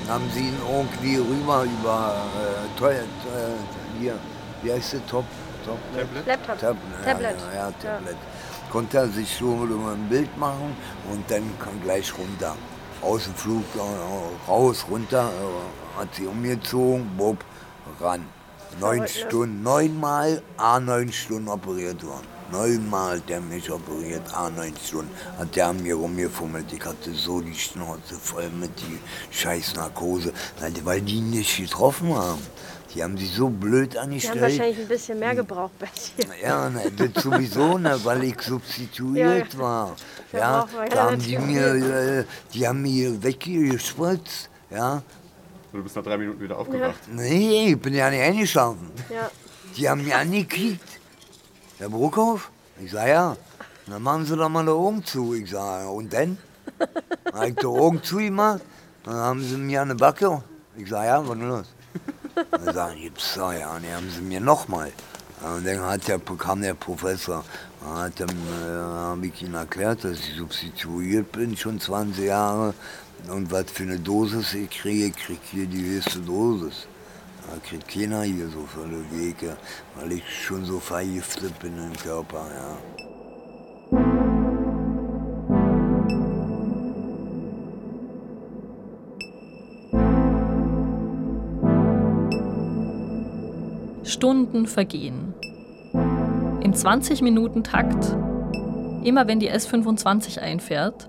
Dann 0.07 0.15
haben 0.15 0.25
sie 0.35 0.41
ihn 0.41 0.57
irgendwie 0.69 1.17
rüber 1.17 1.65
über 1.65 2.15
äh, 2.37 2.79
teuer, 2.79 3.01
äh, 3.03 4.01
hier, 4.01 4.15
wie 4.63 4.73
heißt 4.73 4.95
der 4.95 5.07
Top? 5.07 5.25
Top 5.71 6.27
Laptop. 6.27 6.59
Tab 6.59 6.77
ja, 7.07 7.13
Tablet. 7.13 7.37
Ja, 7.55 7.55
ja, 7.55 7.73
Tablet. 7.83 8.17
Konnte 8.71 8.99
er 8.99 9.09
sich 9.09 9.37
so 9.37 9.65
über 9.65 9.93
ein 9.93 10.09
Bild 10.09 10.37
machen 10.39 10.77
und 11.11 11.29
dann 11.31 11.43
kam 11.59 11.81
gleich 11.83 12.13
runter. 12.17 12.57
Aus 13.03 13.25
dem 13.25 13.35
Flug, 13.35 13.65
äh, 13.77 14.51
raus, 14.51 14.85
runter, 14.91 15.31
äh, 15.31 15.99
hat 16.01 16.15
sie 16.15 16.27
umgezogen, 16.27 17.11
bob, 17.17 17.39
ran. 18.01 18.27
Neun 18.79 19.01
ne? 19.01 19.09
Stunden, 19.09 19.63
neunmal, 19.63 20.43
a 20.57 20.79
neun 20.79 21.13
Stunden 21.13 21.49
operiert 21.49 22.05
worden. 22.05 22.27
Neunmal 22.53 23.17
hat 23.19 23.29
der 23.29 23.41
mich 23.41 23.71
operiert, 23.71 24.23
a 24.35 24.51
neun 24.51 24.75
Stunden. 24.77 25.11
Hat 25.39 25.55
der 25.57 25.69
an 25.69 25.83
mir 25.83 25.95
rumgefummelt. 25.95 26.73
Ich 26.73 26.85
hatte 26.85 27.13
so 27.13 27.41
die 27.41 27.55
Schnauze 27.55 28.15
voll 28.21 28.51
mit 28.51 28.71
die 28.81 28.99
scheiß 29.31 29.75
Narkose, 29.77 30.33
weil 30.85 31.01
die- 31.01 31.21
nicht 31.21 31.57
getroffen 31.57 32.15
haben. 32.15 32.43
Die 32.95 33.03
haben 33.05 33.17
sich 33.17 33.33
so 33.33 33.49
blöd 33.49 33.93
Die 33.93 33.99
haben 33.99 34.05
angestellt. 34.09 34.41
wahrscheinlich 34.43 34.79
ein 34.79 34.89
bisschen 34.89 35.19
mehr 35.21 35.35
gebraucht 35.35 35.73
bei 35.79 35.87
dir. 35.87 36.27
Ja, 36.43 36.69
ne, 36.69 36.91
das 36.91 37.23
sowieso, 37.23 37.79
ne, 37.79 37.99
weil 38.03 38.25
ich 38.25 38.41
substituiert 38.43 39.55
Ja, 39.55 39.59
war. 39.61 39.97
Ja, 40.33 40.39
Ja, 40.39 40.87
da 40.89 41.11
haben 41.11 41.19
die 41.21 41.39
mir, 41.39 41.67
äh, 41.75 42.25
die 42.53 42.67
haben 42.67 42.83
mir 42.83 43.23
weggespritzt. 43.23 44.51
Ja, 44.71 45.03
Du 45.73 45.81
bist 45.85 45.95
nach 45.95 46.03
drei 46.03 46.17
Minuten 46.17 46.41
wieder 46.41 46.59
aufgewacht. 46.59 46.97
nee, 47.13 47.73
ich 47.73 47.81
bin 47.81 47.95
ja 47.95 48.11
nicht 48.11 48.21
eingeschlafen. 48.23 48.91
Ja. 49.09 49.31
Die 49.77 49.89
haben 49.89 50.05
mir 50.05 50.17
angekickt. 50.19 50.83
Herr 51.79 51.89
Bruckhoff? 51.89 52.51
Ich 52.83 52.91
sag 52.91 53.07
ja. 53.07 53.37
Dann 53.87 54.03
machen 54.03 54.27
Sie 54.27 54.37
doch 54.37 54.49
mal 54.49 54.65
die 54.65 54.71
Augen 54.71 55.05
zu. 55.05 55.33
Ich 55.35 55.49
sag, 55.51 55.83
ja, 55.83 55.89
und 55.89 56.13
dann? 56.13 56.39
Dann 57.25 57.35
hab 57.35 57.47
ich 57.47 57.55
die 57.55 57.67
Augen 57.67 58.03
zugemacht. 58.03 58.63
Dann 59.05 59.15
haben 59.15 59.43
sie 59.45 59.57
mir 59.57 59.83
eine 59.83 59.95
Backe. 59.95 60.43
Ich 60.77 60.89
sag, 60.89 61.05
ja, 61.05 61.27
was 61.27 61.37
ist 61.37 61.43
los? 61.45 61.67
Dann 62.51 62.75
sagen 62.75 62.97
die, 62.97 63.03
gibt's 63.05 63.35
doch 63.35 63.53
ja. 63.53 63.75
Und 63.75 63.85
dann 63.85 63.95
haben 63.97 64.11
sie 64.11 64.23
mir 64.23 64.41
nochmal. 64.41 64.93
Und 65.43 65.67
dann 65.67 65.81
hat 65.81 66.07
der, 66.09 66.19
kam 66.19 66.61
der 66.61 66.75
Professor. 66.75 67.45
Hat 67.85 68.21
dann, 68.21 68.29
äh, 68.29 68.77
habe 68.77 69.27
ich 69.27 69.43
ihm 69.43 69.55
erklärt, 69.55 70.05
dass 70.05 70.19
ich 70.19 70.37
substituiert 70.37 71.33
bin, 71.33 71.57
schon 71.57 71.81
20 71.81 72.25
Jahre. 72.27 72.75
Und 73.29 73.51
was 73.51 73.71
für 73.71 73.85
eine 73.85 73.99
Dosis 73.99 74.55
ich 74.55 74.71
kriege, 74.71 75.07
ich 75.07 75.17
kriege 75.17 75.41
hier 75.51 75.67
die 75.67 75.85
höchste 75.85 76.21
Dosis. 76.21 76.87
Da 77.47 77.57
kriegt 77.67 77.89
keiner 77.89 78.23
hier 78.23 78.49
so 78.49 78.67
viele 78.73 79.03
Wege, 79.11 79.57
weil 79.97 80.13
ich 80.13 80.25
schon 80.45 80.65
so 80.65 80.79
vergiftet 80.79 81.59
bin 81.59 81.77
im 81.79 81.97
Körper, 81.97 82.47
ja. 82.55 83.10
Stunden 94.21 94.67
vergehen. 94.67 95.33
Im 95.95 96.75
20-Minuten-Takt, 96.75 98.15
immer 99.03 99.27
wenn 99.27 99.41
die 99.41 99.51
S25 99.51 100.39
einfährt, 100.39 101.09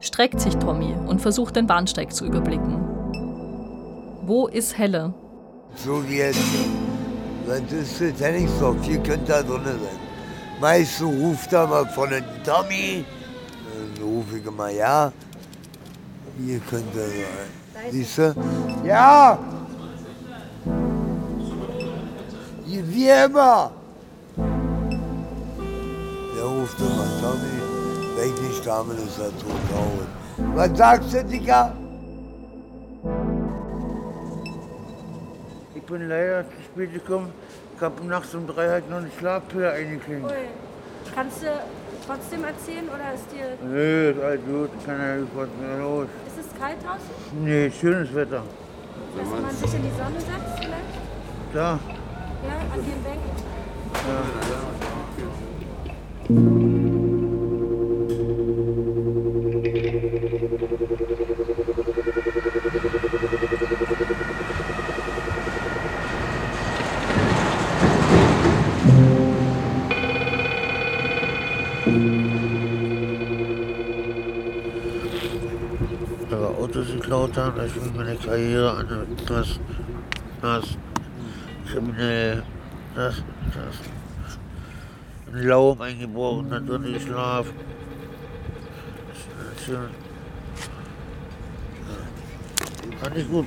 streckt 0.00 0.40
sich 0.40 0.56
Tommy 0.56 0.92
und 1.06 1.20
versucht 1.20 1.54
den 1.54 1.68
Bahnsteig 1.68 2.12
zu 2.12 2.24
überblicken. 2.24 2.80
Wo 4.24 4.48
ist 4.48 4.76
Helle? 4.76 5.14
So 5.76 6.02
wie 6.08 6.16
jetzt. 6.16 6.40
Das 7.46 7.60
ist 7.60 8.00
das 8.00 8.20
Henningsdorf, 8.20 8.76
hier 8.82 8.98
könnte 9.04 9.34
er 9.34 9.44
drin 9.44 9.62
sein. 9.64 10.00
Meist 10.60 10.98
so 10.98 11.10
ruft 11.10 11.52
er 11.52 11.64
mal 11.64 11.86
von 11.86 12.10
den 12.10 12.24
Tommy. 12.44 13.04
Dann 13.94 14.04
rufe 14.04 14.38
ich 14.38 14.50
mal, 14.50 14.74
ja, 14.74 15.12
hier 16.44 16.58
könnte 16.68 16.98
er 16.98 17.06
sein. 17.06 17.92
Siehst 17.92 18.18
du? 18.18 18.34
Ja! 18.84 19.38
Wie 22.70 23.08
immer! 23.08 23.70
Der 26.36 26.44
ruft 26.44 26.78
immer, 26.78 27.06
Tommy, 27.20 27.56
wenn 28.16 28.28
ich 28.34 28.40
nicht 28.40 28.64
bin, 28.64 28.98
ist 29.06 29.18
er 29.18 29.30
tot 29.38 29.60
traurig. 29.70 30.08
Was 30.54 30.78
sagst 30.78 31.14
du, 31.14 31.24
Dicker? 31.24 31.72
Ich 35.74 35.82
bin 35.82 36.08
leider 36.08 36.44
zu 36.44 36.62
spät 36.64 36.92
gekommen. 36.92 37.32
Ich 37.76 37.82
habe 37.82 38.04
nachts 38.06 38.34
um 38.34 38.46
drei 38.46 38.68
halt 38.68 38.90
noch 38.90 38.98
eine 38.98 39.10
Schlafpille 39.18 39.70
eingeklinkt. 39.70 40.26
Ui. 40.26 40.32
Kannst 41.14 41.42
du 41.42 41.46
trotzdem 42.06 42.44
erzählen 42.44 42.88
oder 42.88 43.14
ist 43.14 43.32
dir. 43.32 43.56
Nö, 43.66 44.10
ist 44.10 44.22
alles 44.22 44.40
gut. 44.44 44.70
Ich 44.78 44.86
kann 44.86 45.00
ja 45.00 45.16
nicht 45.16 45.32
was 45.34 45.48
mehr 45.60 45.78
los. 45.78 46.06
Ist 46.26 46.46
es 46.46 46.60
kalt 46.60 46.76
draußen? 46.84 47.44
Nee, 47.44 47.70
schönes 47.70 48.14
Wetter. 48.14 48.42
Dass 49.16 49.28
man 49.40 49.50
sich 49.56 49.74
in 49.74 49.82
die 49.82 49.96
Sonne 49.96 50.20
setzt 50.20 50.58
vielleicht? 50.58 50.94
Ja, 51.54 51.78
an 52.46 52.84
den 52.84 53.02
Bänken? 53.02 53.48
Autos 76.68 76.88
geklaut 76.92 77.36
haben, 77.36 77.56
da 77.56 77.64
fing 77.64 77.96
meine 77.96 78.16
Karriere 78.16 78.70
an. 78.72 79.06
Das, 79.26 79.58
das, 80.42 80.76
kriminell, 81.72 82.42
das, 82.94 83.22
das. 83.54 83.76
Ein 85.32 85.46
Laum 85.46 85.80
eingebrochen, 85.80 86.50
da 86.50 86.58
drin 86.58 86.92
geschlafen. 86.92 87.52
War 93.00 93.10
nicht 93.10 93.30
gut. 93.30 93.46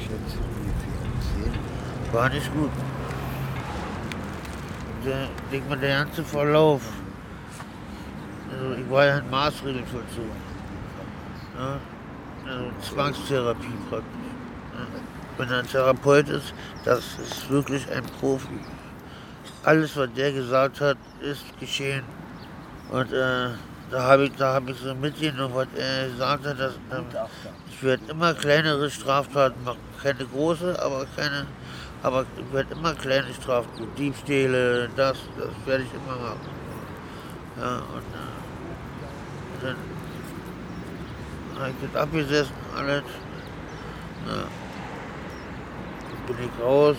Schätze 0.00 0.38
ungefähr 0.38 1.52
10. 2.04 2.14
War 2.14 2.28
nicht 2.30 2.52
gut. 2.54 2.70
Der, 5.04 5.28
denk 5.52 5.68
mal, 5.68 5.78
der 5.78 6.04
ganze 6.04 6.24
Verlauf. 6.24 6.82
Also 8.50 8.74
ich 8.74 8.90
war 8.90 9.04
ja 9.04 9.18
in 9.18 9.30
Maßregelvollzug. 9.30 10.24
Ja? 11.58 11.78
Also 12.50 12.70
Zwangstherapie 12.80 13.66
praktisch. 13.90 14.25
Wenn 15.38 15.50
er 15.50 15.58
ein 15.58 15.68
Therapeut 15.68 16.28
ist, 16.28 16.54
das 16.84 17.00
ist 17.18 17.50
wirklich 17.50 17.90
ein 17.90 18.04
Profi. 18.20 18.58
Alles, 19.64 19.96
was 19.96 20.08
der 20.16 20.32
gesagt 20.32 20.80
hat, 20.80 20.96
ist 21.20 21.44
geschehen. 21.60 22.04
Und 22.90 23.12
äh, 23.12 23.48
da 23.90 24.02
habe 24.02 24.24
ich, 24.24 24.32
da 24.36 24.54
hab 24.54 24.68
ich 24.68 24.78
so 24.78 24.94
mitgenommen, 24.94 25.54
was 25.54 25.66
er 25.76 26.08
gesagt 26.08 26.46
hat. 26.46 26.58
Dass, 26.58 26.72
äh, 26.74 27.02
ich 27.70 27.82
werde 27.82 28.02
immer 28.10 28.32
kleinere 28.34 28.90
Straftaten 28.90 29.62
machen. 29.64 29.78
Keine 30.02 30.24
große, 30.24 30.80
aber 30.82 31.06
keine. 31.16 31.46
Aber 32.02 32.24
ich 32.38 32.52
werde 32.54 32.74
immer 32.74 32.94
kleine 32.94 33.34
Straftaten. 33.34 33.88
Diebstähle, 33.98 34.88
das, 34.96 35.18
das 35.36 35.48
werde 35.66 35.84
ich 35.84 35.92
immer 35.92 36.16
machen. 36.16 36.40
Ja, 37.60 37.76
und 37.76 38.04
äh, 38.14 39.66
dann 39.66 39.76
habe 41.60 41.70
ich 41.70 41.90
das 41.92 42.02
abgesessen, 42.02 42.54
alles. 42.76 43.02
Ja. 44.26 44.65
Bin 46.26 46.36
ich 46.40 46.64
raus. 46.64 46.96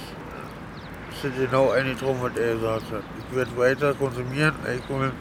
Es 1.11 1.21
sind 1.21 1.35
genau 1.35 1.71
eingetroffen, 1.71 2.21
was 2.21 2.37
er 2.37 2.53
gesagt 2.53 2.91
hat. 2.91 3.03
Ich 3.19 3.35
werde 3.35 3.57
weiter 3.57 3.93
konsumieren, 3.93 4.55
Alkohol. 4.65 5.11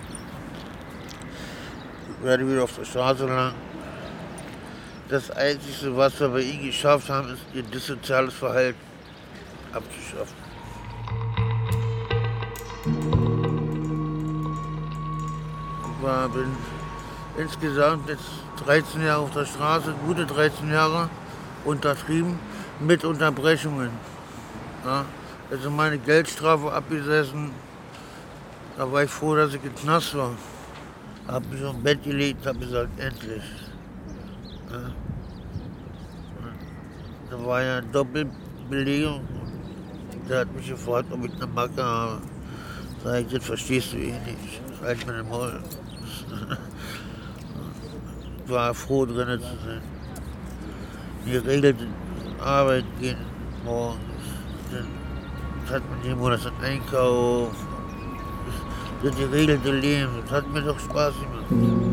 Ich 2.11 2.25
werde 2.25 2.49
wieder 2.49 2.63
auf 2.63 2.77
der 2.77 2.85
Straße 2.85 3.27
lang. 3.27 3.53
Das 5.09 5.31
Einzige, 5.33 5.97
was 5.97 6.21
wir 6.21 6.29
bei 6.29 6.41
ihm 6.41 6.67
geschafft 6.67 7.11
haben, 7.11 7.31
ist 7.31 7.43
ihr 7.53 7.63
dissoziales 7.65 8.35
Verhalten 8.35 8.79
abzuschaffen. 9.73 10.37
Ich 15.83 16.03
war, 16.05 16.29
bin 16.29 16.57
insgesamt 17.39 18.09
jetzt 18.09 18.25
13 18.65 19.05
Jahre 19.05 19.23
auf 19.23 19.33
der 19.33 19.47
Straße, 19.47 19.95
gute 20.07 20.27
13 20.27 20.71
Jahre 20.71 21.11
untertrieben 21.65 22.39
mit 22.81 23.05
Unterbrechungen. 23.05 23.91
Ja, 24.85 25.05
also 25.51 25.71
meine 25.71 25.99
Geldstrafe 25.99 26.73
abgesessen, 26.73 27.51
da 28.77 28.91
war 28.91 29.05
ich 29.05 29.11
froh, 29.11 29.35
dass 29.35 29.55
ich 29.55 29.65
im 29.65 29.75
Knast 29.75 30.15
war. 30.17 30.33
Hab 31.27 31.51
mich 31.51 31.65
auf 31.65 31.77
Bett 31.77 32.03
gelegt, 32.05 32.47
hab 32.47 32.61
gesagt, 32.61 32.91
endlich. 33.01 33.43
Ja. 34.71 34.93
Da 37.31 37.45
war 37.45 37.63
ja 37.63 37.79
eine 37.79 37.87
Doppelbelegung. 37.89 39.27
Der 40.29 40.41
hat 40.41 40.55
mich 40.55 40.69
gefragt, 40.69 41.09
ob 41.11 41.25
ich 41.25 41.35
eine 41.35 41.47
Macke 41.47 41.83
habe. 41.83 42.21
Sag 43.03 43.21
ich, 43.23 43.33
das 43.33 43.45
verstehst 43.45 43.93
du 43.93 43.97
eh 43.97 44.13
nicht. 44.13 44.61
Halt 44.83 45.07
mir 45.07 45.15
den 45.15 45.29
Maul. 45.29 45.61
Ich 48.47 48.53
war 48.53 48.73
froh, 48.75 49.05
drinnen 49.05 49.41
zu 49.41 49.57
sein. 49.67 49.83
Geregelte 51.25 51.89
Arbeit 52.41 52.85
gehen 53.01 53.19
morgens. 53.65 54.01
Dann 54.71 55.75
hat 55.75 55.83
man 55.91 56.03
jeden 56.03 56.19
Monat 56.19 56.41
einen 56.47 56.65
Einkauf. 56.65 57.51
Das 59.03 59.17
geregelte 59.17 59.73
Leben, 59.73 60.23
das 60.23 60.31
hat 60.31 60.49
mir 60.53 60.63
doch 60.63 60.79
Spaß 60.79 61.15
gemacht. 61.15 61.87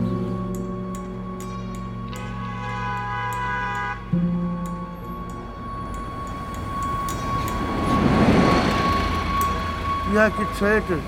Hier 10.12 10.22
hat 10.22 10.34
gezeltet. 10.38 11.02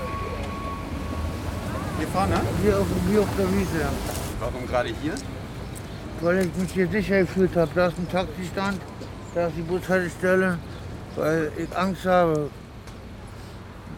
Hier 1.98 2.08
vorne? 2.08 2.40
Hier 2.60 2.78
auf, 2.78 2.86
hier 3.08 3.20
auf 3.20 3.28
der 3.38 3.48
Wiese. 3.52 3.80
ja. 3.80 3.90
Warum 4.40 4.66
gerade 4.66 4.88
hier? 5.00 5.14
Weil 6.20 6.46
ich 6.46 6.56
mich 6.56 6.72
hier 6.72 6.88
sicher 6.88 7.20
gefühlt 7.20 7.54
habe. 7.56 7.70
Da 7.74 7.86
ist 7.86 7.98
ein 7.98 8.08
Taxistand, 8.10 8.80
da 9.36 9.48
ist 9.48 9.56
die 9.58 9.62
Bushaltestelle, 9.62 10.58
weil 11.14 11.52
ich 11.58 11.76
Angst 11.76 12.06
habe. 12.06 12.48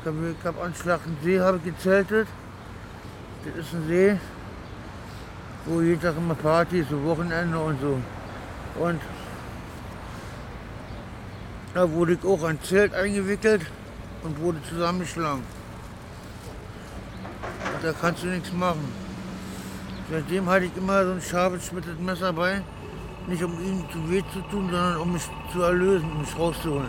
Ich 0.00 0.06
habe 0.06 0.34
hab 0.42 0.64
an 0.64 0.74
Schlachtensee 0.74 1.38
habe 1.38 1.58
ich 1.58 1.76
gezeltet. 1.76 2.26
Das 3.44 3.64
ist 3.64 3.72
ein 3.72 3.86
See, 3.86 4.16
wo 5.64 5.80
jeden 5.80 6.02
Tag 6.02 6.16
immer 6.16 6.34
Party 6.34 6.80
ist, 6.80 6.90
so 6.90 7.00
Wochenende 7.04 7.56
und 7.56 7.80
so. 7.80 8.00
Und 8.80 9.00
da 11.72 11.88
wurde 11.88 12.14
ich 12.14 12.24
auch 12.24 12.42
ein 12.42 12.60
Zelt 12.60 12.92
eingewickelt 12.92 13.62
und 14.24 14.40
wurde 14.40 14.58
zusammengeschlagen. 14.68 15.44
Da 17.80 17.92
kannst 17.92 18.24
du 18.24 18.26
nichts 18.26 18.52
machen. 18.52 18.92
Seitdem 20.10 20.50
hatte 20.50 20.64
ich 20.64 20.76
immer 20.76 21.04
so 21.04 21.12
ein 21.12 21.22
scharfes, 21.22 21.70
Messer 22.00 22.32
bei. 22.32 22.60
Nicht 23.28 23.44
um 23.44 23.52
ihm 23.60 23.84
zu 23.92 24.10
weh 24.10 24.22
zu 24.32 24.40
tun, 24.50 24.70
sondern 24.70 24.96
um 24.96 25.12
mich 25.12 25.22
zu 25.52 25.60
erlösen, 25.60 26.08
mich 26.18 26.38
rauszuholen. 26.38 26.88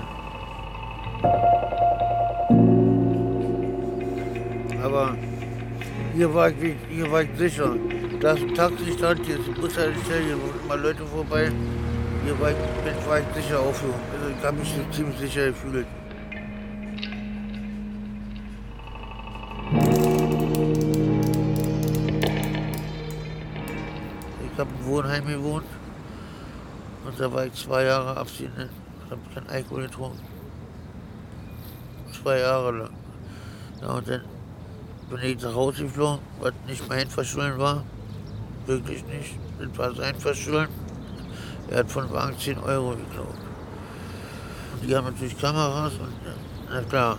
Aber 4.81 5.17
hier 6.15 6.33
war 6.33 6.49
ich, 6.49 6.75
hier 6.89 7.11
war 7.11 7.23
ich 7.23 7.29
sicher. 7.37 7.75
Da 8.21 8.31
ist 8.31 8.43
ein 8.43 8.55
Taxistand, 8.55 9.25
hier 9.25 9.37
ist 9.37 9.49
ein 9.49 9.53
Bushaltestelle, 9.55 10.23
hier 10.23 10.41
wohnen 10.41 10.59
immer 10.63 10.77
Leute 10.77 11.05
vorbei. 11.07 11.51
Hier 12.23 12.39
war 12.39 12.51
ich, 12.51 13.07
war 13.07 13.19
ich 13.19 13.43
sicher 13.43 13.59
aufgehoben. 13.59 13.99
Also 14.13 14.29
ich 14.37 14.45
habe 14.45 14.57
mich 14.57 14.73
so 14.73 14.95
ziemlich 14.95 15.19
sicher 15.19 15.47
gefühlt. 15.47 15.87
Ich 24.53 24.57
habe 24.57 24.69
im 24.79 24.85
Wohnheim 24.85 25.27
gewohnt 25.27 25.65
und 27.05 27.19
da 27.19 27.31
war 27.31 27.45
ich 27.45 27.53
zwei 27.53 27.85
Jahre 27.85 28.17
abstinent, 28.17 28.71
habe 29.09 29.21
keinen 29.33 29.49
Alkohol 29.49 29.83
getrunken. 29.83 30.19
Zwei 32.21 32.39
Jahre 32.39 32.71
lang. 32.71 32.89
Ja, 33.81 33.87
und 33.89 34.07
dann 34.07 34.21
bin 35.09 35.19
ich 35.21 35.41
nach 35.41 35.55
Hause 35.55 35.83
geflogen, 35.83 36.19
was 36.39 36.53
nicht 36.67 36.87
mein 36.87 37.07
Verschulden 37.07 37.57
war. 37.59 37.83
Wirklich 38.65 39.05
nicht. 39.05 39.37
Das 39.59 39.77
war 39.77 39.95
sein 39.95 40.15
Verschulden. 40.15 40.73
Er 41.69 41.79
hat 41.79 41.91
von 41.91 42.11
Wagen 42.11 42.37
10 42.37 42.59
Euro 42.59 42.91
geklaut. 42.91 43.37
Und 44.81 44.89
die 44.89 44.95
haben 44.95 45.05
natürlich 45.05 45.37
Kameras 45.37 45.93
und 45.93 46.13
na 46.71 46.81
klar, 46.81 47.17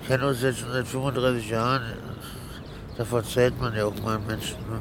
ich 0.00 0.08
kenne 0.08 0.28
uns 0.28 0.40
jetzt 0.42 0.60
schon 0.60 0.72
seit 0.72 0.86
35 0.86 1.50
Jahren. 1.50 1.82
Da 2.96 3.04
verzeiht 3.04 3.60
man 3.60 3.74
ja 3.74 3.86
auch 3.86 4.02
mal 4.02 4.18
Menschen. 4.20 4.58
Ne? 4.70 4.80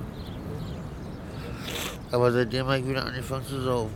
Aber 2.11 2.31
seitdem 2.31 2.65
habe 2.67 2.79
ich 2.79 2.87
wieder 2.87 3.05
angefangen 3.05 3.45
zu 3.45 3.61
saufen. 3.61 3.91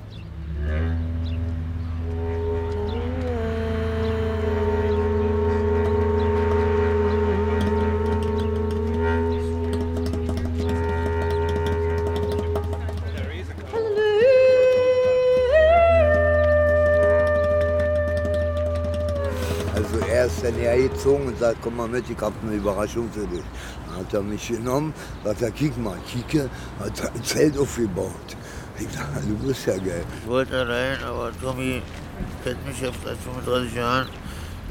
Also 19.76 19.98
er 20.12 20.26
ist 20.26 20.44
dann 20.44 20.54
hergezogen 20.56 21.28
und 21.28 21.40
sagt, 21.40 21.58
komm 21.62 21.78
mal 21.78 21.88
mit, 21.88 22.10
ich 22.10 22.20
habe 22.20 22.36
eine 22.44 22.56
Überraschung 22.56 23.10
für 23.12 23.26
dich. 23.26 23.44
Hat 24.00 24.14
er 24.14 24.22
mich 24.22 24.48
genommen, 24.48 24.94
sagt 25.26 25.42
er, 25.42 25.52
kick 25.52 25.78
mal, 25.78 25.98
kicke, 26.10 26.50
hat 26.80 27.00
er 27.02 27.14
ein 27.14 27.24
Zelt 27.24 27.58
aufgebaut. 27.58 28.30
Ich 28.80 28.88
dachte, 28.88 29.28
du 29.28 29.36
bist 29.46 29.66
ja 29.66 29.76
geil. 29.76 30.06
Ich 30.22 30.30
wollte 30.30 30.58
allein, 30.58 31.04
aber 31.04 31.32
Tommy 31.42 31.82
kennt 32.46 32.66
mich 32.66 32.80
jetzt 32.80 32.98
seit 33.04 33.18
35 33.18 33.76
Jahren. 33.76 34.08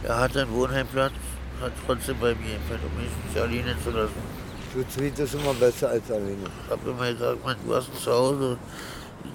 Er 0.03 0.19
hat 0.19 0.35
einen 0.35 0.51
Wohnheimplatz, 0.53 1.13
hat 1.61 1.73
trotzdem 1.87 2.17
bei 2.19 2.35
mir 2.37 2.55
gepennt, 2.55 2.81
um 2.89 3.03
mich 3.03 3.11
nicht 3.27 3.37
alleine 3.37 3.77
zu 3.85 3.91
lassen. 3.91 4.39
Zweit 4.89 5.19
ist 5.19 5.35
immer 5.35 5.53
besser 5.55 5.91
als 5.91 6.11
alleine. 6.11 6.49
Ich 6.65 6.71
habe 6.71 6.91
immer 6.91 7.13
gesagt, 7.13 7.45
Mann, 7.45 7.57
du 7.67 7.75
hast 7.75 7.91
ein 7.91 7.99
Zuhause, 7.99 8.57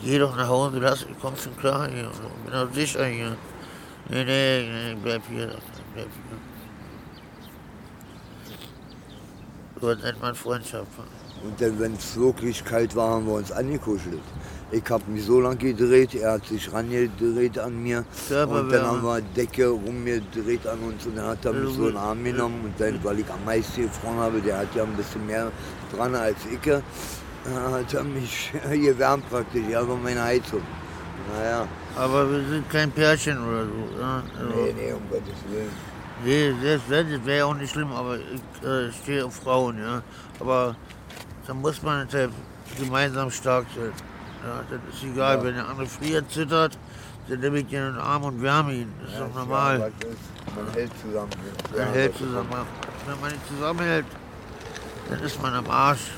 geh 0.04 0.18
doch 0.18 0.36
nach 0.36 0.48
Hause, 0.48 0.80
lass, 0.80 1.02
ich 1.04 1.20
komm 1.22 1.38
schon 1.38 1.56
klar 1.58 1.88
hier, 1.88 2.10
ich 2.10 2.52
bin 2.52 2.60
auch 2.60 2.74
sicher 2.74 3.06
hier. 3.06 3.38
Nee, 4.10 4.24
nee, 4.24 4.70
nee, 4.70 4.98
bleib 5.04 5.22
hier, 5.30 5.50
er, 5.50 5.58
bleib 5.94 6.08
hier. 6.08 6.53
Was 9.84 10.02
nennt 10.02 10.22
man 10.22 10.34
Freundschaft. 10.34 10.88
Und 11.44 11.60
dann, 11.60 11.78
wenn 11.80 11.94
es 11.96 12.16
wirklich 12.16 12.64
kalt 12.64 12.96
war, 12.96 13.10
haben 13.10 13.28
wir 13.28 13.34
uns 13.34 13.52
angekuschelt. 13.52 14.22
Ich 14.72 14.90
habe 14.90 15.04
mich 15.12 15.26
so 15.26 15.42
lange 15.42 15.58
gedreht, 15.58 16.16
er 16.16 16.34
hat 16.34 16.46
sich 16.48 16.72
rangedreht 16.72 17.60
an 17.60 17.84
mir. 17.84 18.06
Und 18.30 18.72
dann 18.72 18.88
haben 18.88 19.04
wir 19.04 19.22
Decke 19.36 19.68
rumgedreht 19.68 20.66
an 20.66 20.80
uns 20.80 21.06
und 21.06 21.18
dann 21.18 21.28
hat 21.28 21.46
er 21.46 21.54
mich 21.54 21.76
so 21.76 21.88
in 21.88 21.94
den 21.94 21.98
Arm 21.98 22.24
genommen. 22.24 22.62
Und 22.64 22.80
dann, 22.80 23.04
weil 23.04 23.20
ich 23.20 23.30
am 23.30 23.44
meisten 23.46 23.84
gefroren 23.84 24.18
habe, 24.18 24.42
der 24.42 24.60
hat 24.60 24.74
ja 24.74 24.84
ein 24.84 24.94
bisschen 24.94 25.26
mehr 25.28 25.52
dran 25.94 26.16
als 26.16 26.38
ich, 26.50 26.66
äh, 26.66 26.82
hat 27.46 27.94
er 27.94 28.04
mich 28.04 28.52
gewärmt 28.72 29.30
praktisch. 29.30 29.64
Ja, 29.70 29.88
war 29.88 29.98
meine 29.98 30.24
Heizung. 30.24 30.62
Naja, 31.36 31.68
Aber 31.96 32.30
wir 32.32 32.44
sind 32.48 32.70
kein 32.70 32.92
Pärchen 32.92 33.38
oder 33.38 33.66
so. 33.66 34.04
Also, 34.04 34.56
nee, 34.56 34.74
nee, 34.78 34.94
um 34.94 35.02
Gottes 35.10 35.40
Willen. 35.50 35.93
Nee, 36.24 36.54
das, 36.64 36.82
das 36.90 37.26
wäre 37.26 37.46
auch 37.46 37.56
nicht 37.56 37.72
schlimm, 37.72 37.92
aber 37.92 38.18
ich 38.18 38.68
äh, 38.68 38.92
stehe 38.92 39.26
auf 39.26 39.36
Frauen, 39.36 39.78
ja. 39.80 40.02
Aber 40.40 40.76
da 41.46 41.54
muss 41.54 41.82
man 41.82 42.08
halt 42.12 42.32
gemeinsam 42.78 43.30
stark 43.30 43.66
sein. 43.76 43.92
Ja, 44.46 44.62
das 44.70 44.96
ist 44.96 45.04
egal, 45.04 45.44
wenn 45.44 45.56
der 45.56 45.68
andere 45.68 45.88
friert, 45.88 46.30
zittert, 46.32 46.78
dann 47.30 47.40
nehme 47.40 47.60
ich 47.60 47.72
ihn 47.72 47.80
in 47.80 47.94
den 47.94 47.98
Arm 47.98 48.24
und 48.24 48.42
wärme 48.42 48.74
ihn. 48.74 48.94
Das 49.02 49.14
ist 49.14 49.20
doch 49.20 49.34
normal. 49.36 49.80
Ja, 49.80 49.88
ist, 49.88 50.56
man 50.56 50.74
hält 50.74 50.92
zusammen. 51.02 51.30
Man 51.72 51.80
Ja, 51.80 51.92
hält 51.94 52.18
zusammen. 52.18 52.50
Wenn 53.08 53.22
man 53.22 53.32
nicht 53.32 53.48
zusammenhält, 53.48 54.06
dann 55.10 55.20
ist 55.20 55.42
man 55.42 55.54
am 55.54 55.70
Arsch. 55.70 56.12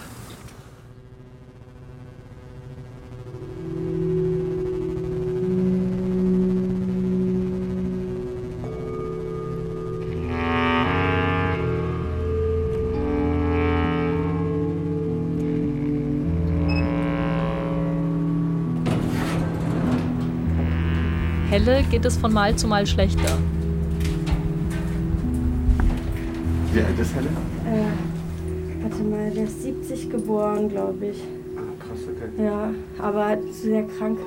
Helle 21.55 21.83
geht 21.83 22.03
es 22.03 22.17
von 22.17 22.33
Mal 22.33 22.53
zu 22.57 22.67
Mal 22.67 22.85
schlechter. 22.85 23.37
Wie 26.73 26.81
alt 26.81 26.99
ist 26.99 27.15
Helle? 27.15 27.29
Äh, 27.29 28.83
warte 28.83 29.03
mal, 29.03 29.31
der 29.31 29.45
ist 29.45 29.63
70 29.63 30.09
geboren, 30.09 30.67
glaube 30.67 31.05
ich. 31.05 31.23
Ah, 31.55 31.61
krass, 31.81 31.99
okay. 32.09 32.43
Ja, 32.43 32.71
aber 32.99 33.37
sehr 33.53 33.83
krank. 33.83 34.19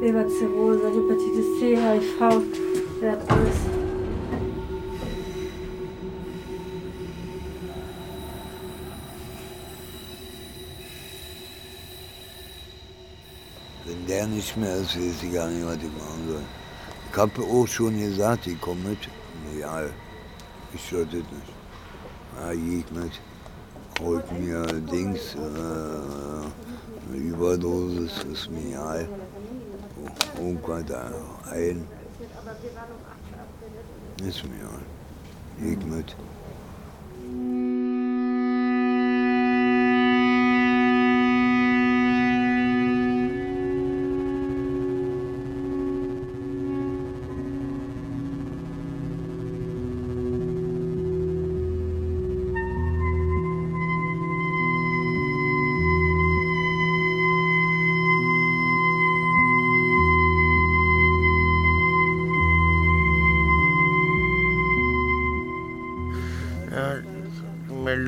Leberzirrhose, 0.00 0.86
Hepatitis 0.94 1.58
C, 1.58 1.76
HIV, 1.76 2.42
der 3.02 3.12
hat 3.12 3.30
alles. 3.32 3.56
Wenn 13.86 14.06
der 14.06 14.26
nicht 14.44 14.56
mehr 14.58 14.76
ist, 14.76 14.94
weiß 14.94 15.22
ich 15.22 15.32
gar 15.32 15.48
nicht, 15.48 15.66
was 15.66 15.76
ich 15.76 15.84
machen 15.84 16.22
soll. 16.28 16.42
Ich 17.10 17.16
habe 17.16 17.42
auch 17.42 17.66
schon 17.66 17.98
gesagt, 17.98 18.46
ich 18.46 18.60
komme 18.60 18.90
mit. 18.90 18.98
Ja, 19.58 19.82
ich 20.74 20.82
soll 20.90 21.06
das 21.06 21.14
nicht. 21.14 21.52
Ja, 22.38 22.52
ich 22.52 22.90
mit. 22.90 23.14
Holt 24.00 24.30
mir 24.38 24.66
Dings, 24.92 25.34
äh, 25.34 25.38
eine 27.08 27.16
Überdosis, 27.16 28.24
ist 28.32 28.50
mir 28.50 28.68
egal. 28.68 29.08
Irgendwas 30.36 30.84
ein. 31.50 31.86
Ist 34.28 34.44
mir 34.44 34.60
egal. 34.60 35.72
Ich 35.72 35.86
mit. 35.86 36.16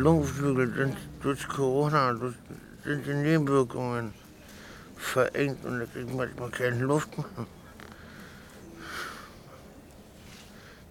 Lungenflügel 0.07 0.73
sind 0.73 0.97
durch 1.21 1.49
Corona, 1.49 2.13
durch, 2.13 2.37
sind 2.85 3.05
die 3.05 3.13
Nebenwirkungen 3.13 4.15
verengt 4.97 5.65
und 5.65 5.81
da 5.81 5.87
kriegt 5.87 6.15
manchmal 6.15 6.51
keine 6.51 6.79
Luft 6.85 7.19
mehr. 7.19 7.27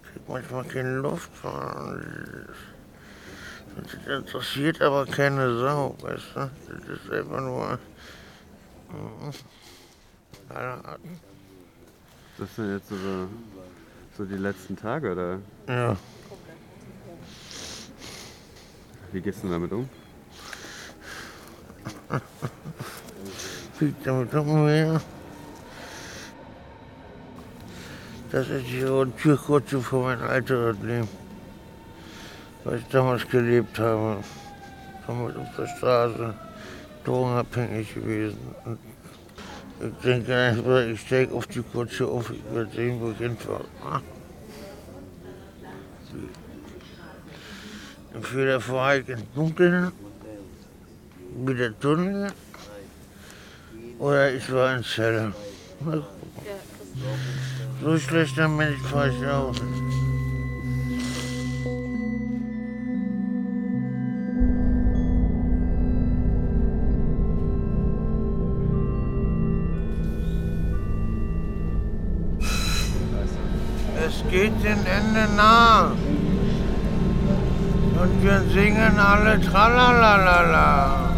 Kriegt 0.04 0.28
manchmal 0.28 0.66
keine 0.66 0.98
Luft 0.98 1.32
mehr. 1.46 1.98
Das 3.78 4.18
interessiert 4.18 4.82
aber 4.82 5.06
keine 5.06 5.60
Sau, 5.60 5.96
weißt 6.02 6.36
du? 6.36 6.52
Das 6.68 7.00
ist 7.00 7.10
einfach 7.10 7.40
nur. 7.40 7.80
Mhm. 8.90 9.32
Das 12.38 12.56
sind 12.58 12.74
jetzt 12.74 12.90
so, 12.90 13.30
so 14.18 14.26
die 14.26 14.36
letzten 14.36 14.76
Tage, 14.76 15.14
oder? 15.14 15.40
Ja. 15.70 15.96
Wie 19.12 19.22
gehst 19.22 19.44
du 19.44 19.50
damit 19.50 19.72
um? 19.72 19.90
Das 28.32 28.50
ist 28.50 28.66
die 28.68 29.12
Türkurze 29.22 29.82
für 29.82 29.98
mein 29.98 30.22
alteres 30.22 30.78
Leben. 30.82 31.08
Was 32.64 32.80
ich 32.80 32.88
damals 32.88 33.28
gelebt 33.28 33.78
habe. 33.80 34.18
Damals 35.08 35.36
auf 35.36 35.56
der 35.58 35.68
Straße, 35.68 36.34
drogenabhängig 37.04 37.94
gewesen. 37.94 38.56
Und 38.66 38.80
ich 39.82 40.04
denke 40.04 40.92
ich 40.92 41.02
steige 41.02 41.34
auf 41.34 41.48
die 41.48 41.62
Kutsche 41.62 42.08
auf, 42.08 42.32
ich 42.32 42.44
werde 42.54 42.72
sehen, 42.72 43.00
wo 43.02 43.12
ich 43.12 43.18
hinfahre. 43.18 43.66
Ah. 48.16 48.18
Entweder 48.18 48.62
fahre 48.62 49.00
ich 49.00 49.10
im 49.10 49.24
Dunkeln, 49.36 49.92
wie 51.46 51.54
der 51.54 51.78
Tunnel, 51.80 52.32
oder 54.00 54.34
ich 54.34 54.52
war 54.52 54.78
in 54.78 54.84
Zelle. 54.84 55.34
So 57.84 57.98
schlecht 57.98 58.40
am 58.40 58.58
Mensch 58.58 58.82
fahre 58.82 59.10
ich 59.10 59.28
auch. 59.28 59.54
Es 74.08 74.24
geht 74.30 74.54
dem 74.64 74.86
Ende 74.86 75.36
nah. 75.36 75.92
Und 78.06 78.24
wir 78.24 78.40
singen 78.54 79.00
alle 79.00 79.42
Tralalala. 79.42 81.10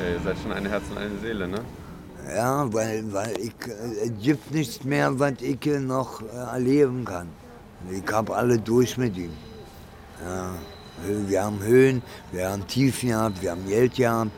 Ja, 0.00 0.08
ihr 0.08 0.20
seid 0.24 0.36
schon 0.42 0.52
ein 0.52 0.64
Herz 0.64 0.84
und 0.90 0.96
eine 0.96 1.18
Seele, 1.18 1.46
ne? 1.46 1.60
Ja, 2.34 2.72
weil, 2.72 3.12
weil 3.12 3.38
ich, 3.38 3.52
äh, 3.66 4.06
es 4.06 4.12
gibt 4.22 4.50
nichts 4.50 4.82
mehr, 4.84 5.18
was 5.18 5.34
ich 5.42 5.66
äh, 5.66 5.78
noch 5.78 6.22
äh, 6.22 6.54
erleben 6.54 7.04
kann. 7.04 7.28
Ich 7.90 8.10
habe 8.10 8.34
alle 8.34 8.58
durch 8.58 8.96
mit 8.96 9.14
ihm. 9.18 9.32
Ja, 10.24 10.54
wir 11.26 11.44
haben 11.44 11.62
Höhen, 11.62 12.02
wir 12.32 12.48
haben 12.48 12.66
Tiefen 12.66 13.10
gehabt, 13.10 13.42
wir 13.42 13.50
haben 13.50 13.66
Geld 13.68 13.94
gehabt. 13.94 14.30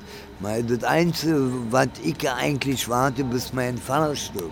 Das 0.43 0.85
Einzige, 0.85 1.53
was 1.71 1.89
ich 2.03 2.31
eigentlich 2.31 2.89
warte, 2.89 3.23
bis 3.25 3.53
mein 3.53 3.77
Vater 3.77 4.17
stirbt. 4.17 4.51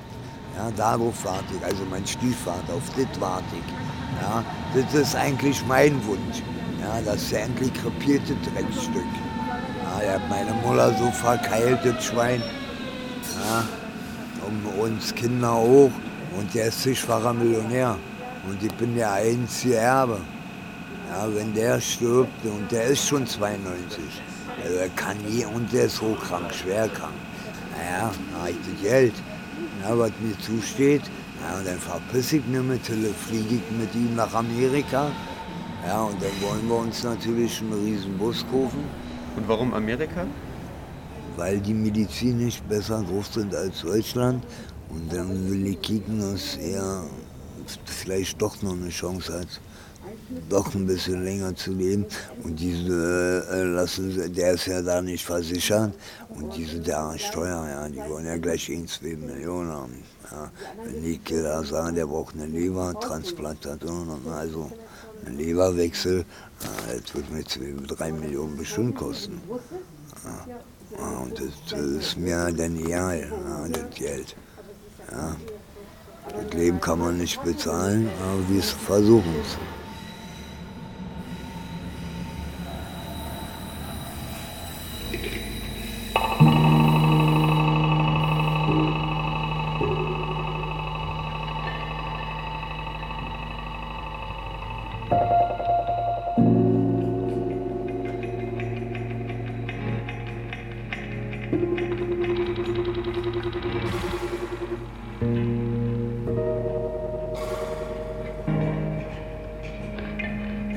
Ja, 0.55 0.71
darauf 0.77 1.25
warte 1.25 1.55
ich, 1.57 1.65
also 1.65 1.83
mein 1.91 2.07
Stiefvater, 2.07 2.75
auf 2.75 2.83
das 2.95 3.21
warte 3.21 3.45
ich. 3.53 4.21
Ja, 4.21 4.45
das 4.75 4.95
ist 4.95 5.17
eigentlich 5.17 5.65
mein 5.67 5.95
Wunsch. 6.07 6.43
Ja, 6.81 7.01
das 7.05 7.33
endlich 7.33 7.73
krepierte 7.73 8.35
Dreckstück. 8.35 9.03
Ja, 9.83 10.03
er 10.03 10.15
hat 10.17 10.29
meine 10.29 10.53
Mutter 10.63 10.95
so 10.99 11.11
verkeilt, 11.11 11.79
das 11.85 12.05
Schwein. 12.05 12.43
Ja, 13.47 13.65
um 14.47 14.81
uns 14.81 15.15
Kinder 15.15 15.53
auch. 15.53 15.91
Und 16.39 16.55
der 16.55 16.67
ist 16.67 16.83
zigfacher 16.83 17.33
Millionär. 17.33 17.97
Und 18.47 18.63
ich 18.63 18.75
bin 18.75 18.95
der 18.95 19.13
einzige 19.13 19.77
Erbe. 19.77 20.21
Ja, 21.11 21.27
wenn 21.35 21.55
der 21.55 21.81
stirbt, 21.81 22.45
und 22.45 22.71
der 22.71 22.85
ist 22.85 23.09
schon 23.09 23.27
92. 23.27 24.03
Also 24.63 24.77
er 24.77 24.89
kann 24.91 25.17
nie, 25.19 25.45
und 25.45 25.73
der 25.73 25.85
ist 25.85 26.01
hochkrank, 26.01 26.53
schwer 26.53 26.89
krank. 26.89 27.15
Naja, 27.77 28.11
da 28.33 28.41
habe 28.41 28.51
ich 28.51 28.57
das 28.57 28.83
Geld, 28.83 29.15
ja, 29.83 29.99
was 29.99 30.13
mir 30.21 30.39
zusteht. 30.41 31.03
Ja, 31.41 31.59
und 31.59 31.67
dann 31.67 31.79
verpiss 31.79 32.33
ich 32.33 32.45
mich 32.47 32.63
mit, 32.63 32.85
fliege 32.85 33.55
ich 33.55 33.79
mit 33.79 33.95
ihm 33.95 34.17
nach 34.17 34.35
Amerika. 34.35 35.11
Ja, 35.87 36.03
und 36.03 36.21
dann 36.21 36.33
wollen 36.41 36.69
wir 36.69 36.77
uns 36.77 37.05
natürlich 37.05 37.61
einen 37.61 37.85
riesen 37.85 38.19
Bus 38.19 38.45
kaufen. 38.51 38.85
Und 39.37 39.49
warum 39.49 39.73
Amerika? 39.75 40.27
weil 41.39 41.61
die 41.61 41.73
Medizin 41.73 42.39
nicht 42.39 42.69
besser 42.69 43.03
drauf 43.03 43.29
sind 43.33 43.55
als 43.55 43.83
Deutschland. 43.83 44.45
Und 44.91 45.13
dann 45.13 45.49
will 45.49 45.67
ich 45.69 45.81
kicken, 45.81 46.19
dass 46.21 46.57
er 46.57 47.05
vielleicht 47.85 48.43
doch 48.43 48.61
noch 48.63 48.73
eine 48.73 48.89
Chance 48.89 49.41
hat, 49.41 49.61
doch 50.49 50.75
ein 50.75 50.87
bisschen 50.87 51.25
länger 51.25 51.55
zu 51.55 51.73
leben. 51.73 52.07
Und 52.43 52.59
diese 52.61 53.47
äh, 53.51 53.63
lassen 53.63 54.33
der 54.35 54.53
ist 54.53 54.67
ja 54.67 54.83
da 54.83 55.01
nicht 55.03 55.25
versichert. 55.25 55.93
Und 56.29 56.57
diese 56.57 56.81
da 56.81 57.17
Steuer, 57.19 57.67
ja, 57.69 57.89
die 57.89 58.11
wollen 58.11 58.27
ja 58.27 58.37
gleich 58.37 58.69
in 58.69 58.87
2 58.87 59.17
Millionen 59.17 59.71
haben. 59.71 60.03
Ja. 60.31 60.51
Wenn 60.85 61.03
die 61.03 61.21
da 61.29 61.63
sagen, 61.65 61.95
der 61.95 62.07
braucht 62.07 62.35
eine 62.35 62.47
Lebertransplantation, 62.47 64.09
also 64.31 64.71
einen 65.25 65.39
Leberwechsel, 65.39 66.25
das 66.61 67.15
wird 67.15 67.31
mir 67.33 67.45
2, 67.45 67.95
3 67.95 68.13
Millionen 68.13 68.57
bestimmt 68.57 68.97
kosten. 68.97 69.41
Ja. 70.25 71.19
Und 71.21 71.39
das, 71.39 71.81
ist 71.81 72.17
mir 72.17 72.51
dann 72.53 72.77
egal, 72.77 73.21
ja, 73.21 73.69
das 73.69 73.95
Geld. 73.95 74.37
Ja. 75.11 75.37
Das 76.29 76.55
Leben 76.55 76.81
kann 76.81 76.99
man 76.99 77.19
nicht 77.19 77.43
bezahlen, 77.43 78.09
aber 78.23 78.49
wir 78.49 78.63
versuchen 78.63 79.35
es. 79.43 79.57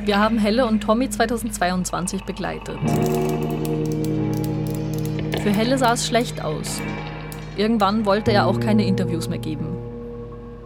Wir 0.04 0.20
haben 0.20 0.40
Helle 0.40 0.66
und 0.66 0.82
Tommy 0.82 1.10
2022 1.10 2.24
begleitet. 2.24 2.78
Für 5.42 5.52
Helle 5.52 5.78
sah 5.78 5.94
es 5.94 6.06
schlecht 6.08 6.44
aus. 6.44 6.82
Irgendwann 7.56 8.06
wollte 8.06 8.32
er 8.32 8.48
auch 8.48 8.60
keine 8.60 8.86
Interviews 8.86 9.30
mehr 9.30 9.40
geben. 9.40 9.78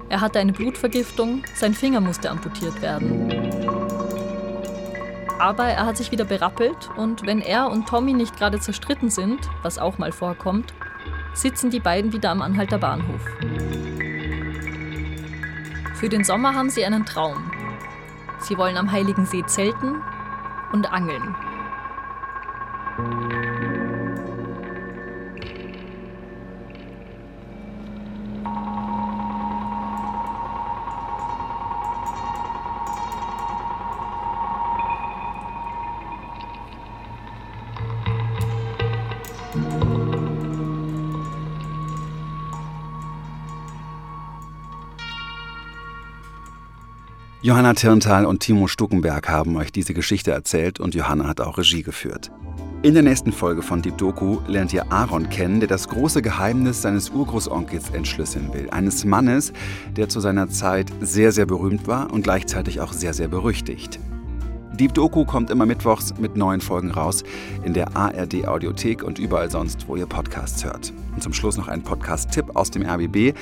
Er 0.10 0.22
hatte 0.22 0.40
eine 0.40 0.54
Blutvergiftung, 0.54 1.44
sein 1.56 1.74
Finger 1.74 2.00
musste 2.02 2.30
amputiert 2.30 2.82
werden. 2.82 3.35
Aber 5.38 5.66
er 5.66 5.86
hat 5.86 5.98
sich 5.98 6.12
wieder 6.12 6.26
berappelt 6.26 6.90
und 6.96 7.26
wenn 7.26 7.42
er 7.42 7.70
und 7.70 7.88
Tommy 7.88 8.14
nicht 8.14 8.38
gerade 8.38 8.60
zerstritten 8.60 9.10
sind, 9.10 9.40
was 9.64 9.78
auch 9.78 9.98
mal 9.98 10.12
vorkommt, 10.12 10.74
sitzen 11.34 11.70
die 11.70 11.82
beiden 11.82 12.14
wieder 12.14 12.32
am 12.32 12.42
Anhalter 12.42 12.78
Bahnhof. 12.78 13.22
Für 15.96 16.10
den 16.10 16.24
Sommer 16.24 16.56
haben 16.56 16.70
sie 16.70 16.86
einen 16.86 17.06
Traum. 17.06 17.52
Sie 18.40 18.58
wollen 18.58 18.78
am 18.78 18.92
Heiligen 18.92 19.26
See 19.26 19.44
zelten 19.46 20.02
und 20.72 20.92
angeln. 20.92 21.36
Johanna 47.46 47.76
Tirntal 47.76 48.26
und 48.26 48.40
Timo 48.40 48.66
Stuckenberg 48.66 49.30
haben 49.30 49.56
euch 49.56 49.72
diese 49.72 49.94
Geschichte 49.94 50.32
erzählt 50.32 50.80
und 50.80 50.96
Johanna 50.96 51.28
hat 51.28 51.42
auch 51.42 51.60
Regie 51.60 51.84
geführt. 51.84 52.32
In 52.82 52.96
der 52.96 53.04
nächsten 53.04 53.32
Folge 53.32 53.62
von 53.62 53.84
Deep 53.84 54.00
Doku 54.00 54.40
lernt 54.48 54.74
ihr 54.74 54.92
Aaron 54.92 55.30
kennen, 55.30 55.60
der 55.60 55.70
das 55.70 55.88
große 55.88 56.24
Geheimnis 56.24 56.82
seines 56.82 57.12
Urgroßonkels 57.12 57.92
entschlüsseln 57.92 58.52
will. 58.52 58.72
Eines 58.72 59.06
Mannes, 59.06 59.54
der 59.96 60.10
zu 60.10 60.22
seiner 60.22 60.50
Zeit 60.50 60.92
sehr, 61.02 61.32
sehr 61.32 61.46
berühmt 61.46 61.86
war 61.86 62.12
und 62.12 62.24
gleichzeitig 62.24 62.82
auch 62.82 62.94
sehr, 62.94 63.14
sehr 63.14 63.28
berüchtigt. 63.28 64.00
Deep 64.78 64.94
Doku 64.94 65.24
kommt 65.24 65.52
immer 65.52 65.66
mittwochs 65.66 66.14
mit 66.20 66.36
neuen 66.36 66.60
Folgen 66.60 66.92
raus 66.92 67.24
in 67.64 67.74
der 67.74 67.96
ARD 67.96 68.46
Audiothek 68.46 69.04
und 69.04 69.20
überall 69.20 69.50
sonst, 69.50 69.88
wo 69.88 69.96
ihr 69.96 70.06
Podcasts 70.06 70.66
hört. 70.66 70.92
Und 71.14 71.24
zum 71.24 71.32
Schluss 71.32 71.56
noch 71.56 71.70
ein 71.70 71.82
Podcast-Tipp 71.82 72.58
aus 72.58 72.72
dem 72.72 72.86
RBB. 72.86 73.34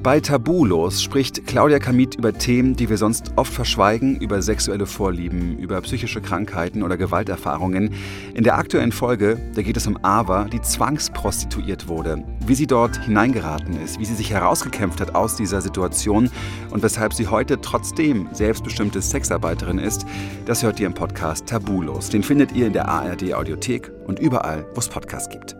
Bei 0.00 0.20
Tabulos 0.20 1.02
spricht 1.02 1.44
Claudia 1.48 1.80
Kamit 1.80 2.14
über 2.14 2.32
Themen, 2.32 2.76
die 2.76 2.88
wir 2.88 2.98
sonst 2.98 3.32
oft 3.34 3.52
verschweigen, 3.52 4.20
über 4.20 4.40
sexuelle 4.42 4.86
Vorlieben, 4.86 5.58
über 5.58 5.80
psychische 5.80 6.20
Krankheiten 6.20 6.84
oder 6.84 6.96
Gewalterfahrungen. 6.96 7.92
In 8.34 8.44
der 8.44 8.56
aktuellen 8.56 8.92
Folge, 8.92 9.40
da 9.56 9.62
geht 9.62 9.76
es 9.76 9.88
um 9.88 9.98
Ava, 10.02 10.44
die 10.44 10.60
zwangsprostituiert 10.60 11.88
wurde, 11.88 12.22
wie 12.46 12.54
sie 12.54 12.68
dort 12.68 13.04
hineingeraten 13.04 13.82
ist, 13.82 13.98
wie 13.98 14.04
sie 14.04 14.14
sich 14.14 14.30
herausgekämpft 14.30 15.00
hat 15.00 15.16
aus 15.16 15.34
dieser 15.34 15.60
Situation 15.60 16.30
und 16.70 16.84
weshalb 16.84 17.12
sie 17.12 17.26
heute 17.26 17.60
trotzdem 17.60 18.28
selbstbestimmte 18.30 19.02
Sexarbeiterin 19.02 19.80
ist. 19.80 20.06
Das 20.44 20.62
hört 20.62 20.75
ihr 20.80 20.86
im 20.86 20.94
Podcast 20.94 21.46
Tabulos. 21.46 22.08
Den 22.10 22.22
findet 22.22 22.52
ihr 22.52 22.66
in 22.66 22.72
der 22.72 22.88
ARD 22.88 23.34
Audiothek 23.34 23.90
und 24.06 24.18
überall, 24.18 24.66
wo 24.74 24.80
es 24.80 24.88
Podcasts 24.88 25.28
gibt. 25.28 25.56